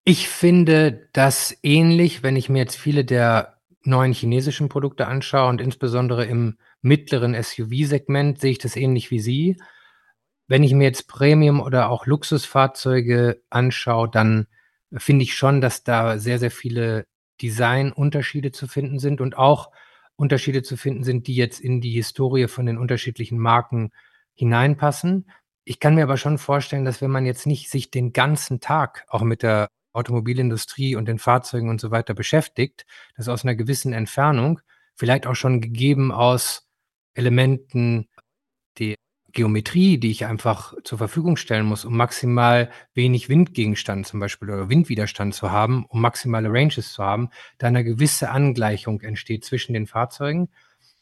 Ich 0.04 0.30
finde 0.30 1.10
das 1.14 1.58
ähnlich, 1.64 2.22
wenn 2.22 2.36
ich 2.36 2.48
mir 2.48 2.60
jetzt 2.60 2.78
viele 2.78 3.04
der 3.04 3.55
neuen 3.88 4.14
chinesischen 4.14 4.70
Produkte 4.70 5.08
anschaue 5.08 5.50
und 5.50 5.62
insbesondere 5.62 6.26
im 6.26 6.58
mittleren 6.82 7.34
SUV-Segment 7.34 8.40
sehe 8.40 8.52
ich 8.52 8.58
das 8.60 8.76
ähnlich 8.76 9.12
wie 9.12 9.20
Sie. 9.20 9.58
Wenn 10.48 10.64
ich 10.64 10.74
mir 10.74 10.84
jetzt 10.84 11.08
Premium- 11.08 11.62
oder 11.62 11.90
auch 11.90 12.06
Luxusfahrzeuge 12.06 13.42
anschaue, 13.50 14.10
dann 14.10 14.48
finde 14.96 15.24
ich 15.24 15.36
schon, 15.36 15.62
dass 15.62 15.84
da 15.84 16.20
sehr, 16.20 16.40
sehr 16.40 16.52
viele 16.52 17.06
Designunterschiede 17.42 18.52
zu 18.52 18.68
finden 18.68 19.00
sind 19.00 19.22
und 19.22 19.38
auch 19.38 19.72
Unterschiede 20.16 20.64
zu 20.64 20.78
finden 20.78 21.04
sind, 21.04 21.28
die 21.28 21.36
jetzt 21.36 21.60
in 21.60 21.82
die 21.82 21.92
Historie 21.92 22.48
von 22.48 22.66
den 22.66 22.78
unterschiedlichen 22.78 23.38
Marken 23.38 23.92
hineinpassen. 24.34 25.30
Ich 25.66 25.80
kann 25.80 25.96
mir 25.96 26.04
aber 26.04 26.18
schon 26.18 26.38
vorstellen, 26.38 26.86
dass 26.86 27.02
wenn 27.02 27.12
man 27.12 27.26
jetzt 27.26 27.48
nicht 27.48 27.70
sich 27.70 27.92
den 27.92 28.14
ganzen 28.14 28.60
Tag 28.60 29.06
auch 29.10 29.24
mit 29.24 29.44
der 29.44 29.68
Automobilindustrie 29.96 30.96
und 30.96 31.08
den 31.08 31.20
Fahrzeugen 31.20 31.70
und 31.70 31.82
so 31.82 31.92
weiter 31.92 32.14
beschäftigt, 32.14 32.86
das 33.18 33.28
aus 33.28 33.44
einer 33.44 33.56
gewissen 33.56 33.94
Entfernung, 33.94 34.62
vielleicht 34.96 35.28
auch 35.28 35.36
schon 35.36 35.62
gegeben 35.62 36.12
aus 36.12 36.68
Elementen 37.14 38.08
die 38.78 38.96
Geometrie, 39.32 39.98
die 39.98 40.12
ich 40.12 40.26
einfach 40.26 40.74
zur 40.84 40.98
Verfügung 40.98 41.36
stellen 41.36 41.66
muss, 41.66 41.84
um 41.84 41.96
maximal 41.96 42.72
wenig 42.94 43.28
Windgegenstand 43.28 44.08
zum 44.08 44.20
Beispiel 44.22 44.50
oder 44.50 44.70
Windwiderstand 44.70 45.36
zu 45.36 45.52
haben, 45.52 45.86
um 45.90 46.02
maximale 46.02 46.50
Ranges 46.50 46.94
zu 46.94 47.04
haben, 47.04 47.30
da 47.58 47.68
eine 47.68 47.84
gewisse 47.84 48.30
Angleichung 48.30 49.02
entsteht 49.02 49.44
zwischen 49.44 49.74
den 49.74 49.88
Fahrzeugen. 49.88 50.50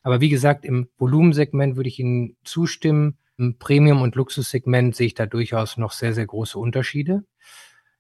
Aber 0.02 0.20
wie 0.20 0.30
gesagt, 0.30 0.66
im 0.66 0.90
Volumensegment 0.98 1.76
würde 1.76 1.90
ich 1.90 2.00
Ihnen 2.00 2.36
zustimmen. 2.44 3.18
Im 3.38 3.58
Premium- 3.58 4.02
und 4.02 4.16
Luxussegment 4.16 4.96
sehe 4.96 5.08
ich 5.08 5.14
da 5.14 5.26
durchaus 5.26 5.78
noch 5.78 5.92
sehr, 5.92 6.14
sehr 6.14 6.26
große 6.26 6.58
Unterschiede. 6.58 7.24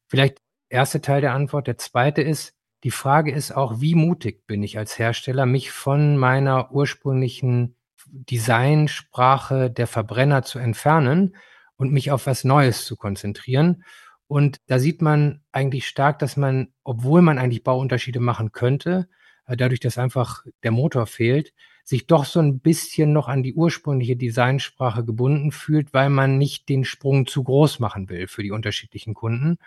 Vielleicht 0.07 0.39
erste 0.73 1.01
Teil 1.01 1.21
der 1.21 1.33
Antwort. 1.33 1.67
Der 1.67 1.77
zweite 1.77 2.21
ist, 2.21 2.53
die 2.83 2.91
Frage 2.91 3.31
ist 3.31 3.55
auch, 3.55 3.79
wie 3.79 3.95
mutig 3.95 4.45
bin 4.45 4.61
ich 4.63 4.77
als 4.77 4.99
Hersteller, 4.99 5.45
mich 5.45 5.71
von 5.71 6.17
meiner 6.17 6.71
ursprünglichen 6.73 7.77
Designsprache 8.07 9.71
der 9.71 9.87
Verbrenner 9.87 10.43
zu 10.43 10.59
entfernen 10.59 11.35
und 11.77 11.93
mich 11.93 12.11
auf 12.11 12.27
was 12.27 12.43
Neues 12.43 12.85
zu 12.85 12.97
konzentrieren. 12.97 13.83
Und 14.27 14.57
da 14.67 14.79
sieht 14.79 15.01
man 15.01 15.41
eigentlich 15.51 15.87
stark, 15.87 16.19
dass 16.19 16.35
man, 16.35 16.73
obwohl 16.83 17.21
man 17.21 17.37
eigentlich 17.37 17.63
Bauunterschiede 17.63 18.19
machen 18.19 18.51
könnte, 18.51 19.07
äh, 19.45 19.55
dadurch, 19.55 19.79
dass 19.79 19.97
einfach 19.97 20.43
der 20.63 20.71
Motor 20.71 21.05
fehlt, 21.05 21.53
sich 21.83 22.07
doch 22.07 22.25
so 22.25 22.39
ein 22.39 22.59
bisschen 22.59 23.13
noch 23.13 23.27
an 23.27 23.43
die 23.43 23.53
ursprüngliche 23.53 24.15
Designsprache 24.15 25.03
gebunden 25.03 25.51
fühlt, 25.51 25.93
weil 25.93 26.09
man 26.09 26.37
nicht 26.37 26.69
den 26.69 26.85
Sprung 26.85 27.27
zu 27.27 27.43
groß 27.43 27.79
machen 27.79 28.09
will 28.09 28.27
für 28.27 28.41
die 28.41 28.51
unterschiedlichen 28.51 29.13
Kunden. 29.13 29.57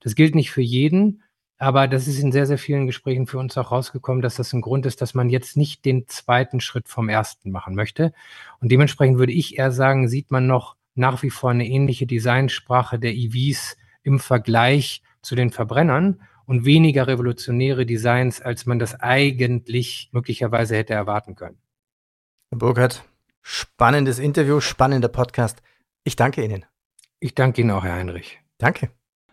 Das 0.00 0.14
gilt 0.14 0.34
nicht 0.34 0.50
für 0.50 0.62
jeden, 0.62 1.22
aber 1.58 1.88
das 1.88 2.08
ist 2.08 2.18
in 2.18 2.32
sehr, 2.32 2.46
sehr 2.46 2.56
vielen 2.56 2.86
Gesprächen 2.86 3.26
für 3.26 3.38
uns 3.38 3.56
auch 3.58 3.70
rausgekommen, 3.70 4.22
dass 4.22 4.36
das 4.36 4.52
ein 4.54 4.62
Grund 4.62 4.86
ist, 4.86 5.02
dass 5.02 5.12
man 5.12 5.28
jetzt 5.28 5.58
nicht 5.58 5.84
den 5.84 6.08
zweiten 6.08 6.60
Schritt 6.60 6.88
vom 6.88 7.10
ersten 7.10 7.50
machen 7.50 7.74
möchte. 7.74 8.14
Und 8.60 8.72
dementsprechend 8.72 9.18
würde 9.18 9.32
ich 9.32 9.58
eher 9.58 9.70
sagen, 9.70 10.08
sieht 10.08 10.30
man 10.30 10.46
noch 10.46 10.76
nach 10.94 11.22
wie 11.22 11.30
vor 11.30 11.50
eine 11.50 11.66
ähnliche 11.66 12.06
Designsprache 12.06 12.98
der 12.98 13.14
EVs 13.14 13.76
im 14.02 14.18
Vergleich 14.18 15.02
zu 15.20 15.34
den 15.34 15.50
Verbrennern 15.50 16.22
und 16.46 16.64
weniger 16.64 17.06
revolutionäre 17.06 17.86
Designs, 17.86 18.40
als 18.40 18.66
man 18.66 18.78
das 18.78 18.98
eigentlich 18.98 20.08
möglicherweise 20.12 20.76
hätte 20.76 20.94
erwarten 20.94 21.34
können. 21.34 21.58
Herr 22.50 22.58
Burkhardt, 22.58 23.04
spannendes 23.42 24.18
Interview, 24.18 24.60
spannender 24.60 25.08
Podcast. 25.08 25.62
Ich 26.04 26.16
danke 26.16 26.42
Ihnen. 26.42 26.64
Ich 27.20 27.34
danke 27.34 27.60
Ihnen 27.60 27.70
auch, 27.70 27.84
Herr 27.84 27.94
Heinrich. 27.94 28.40
Danke. 28.58 28.90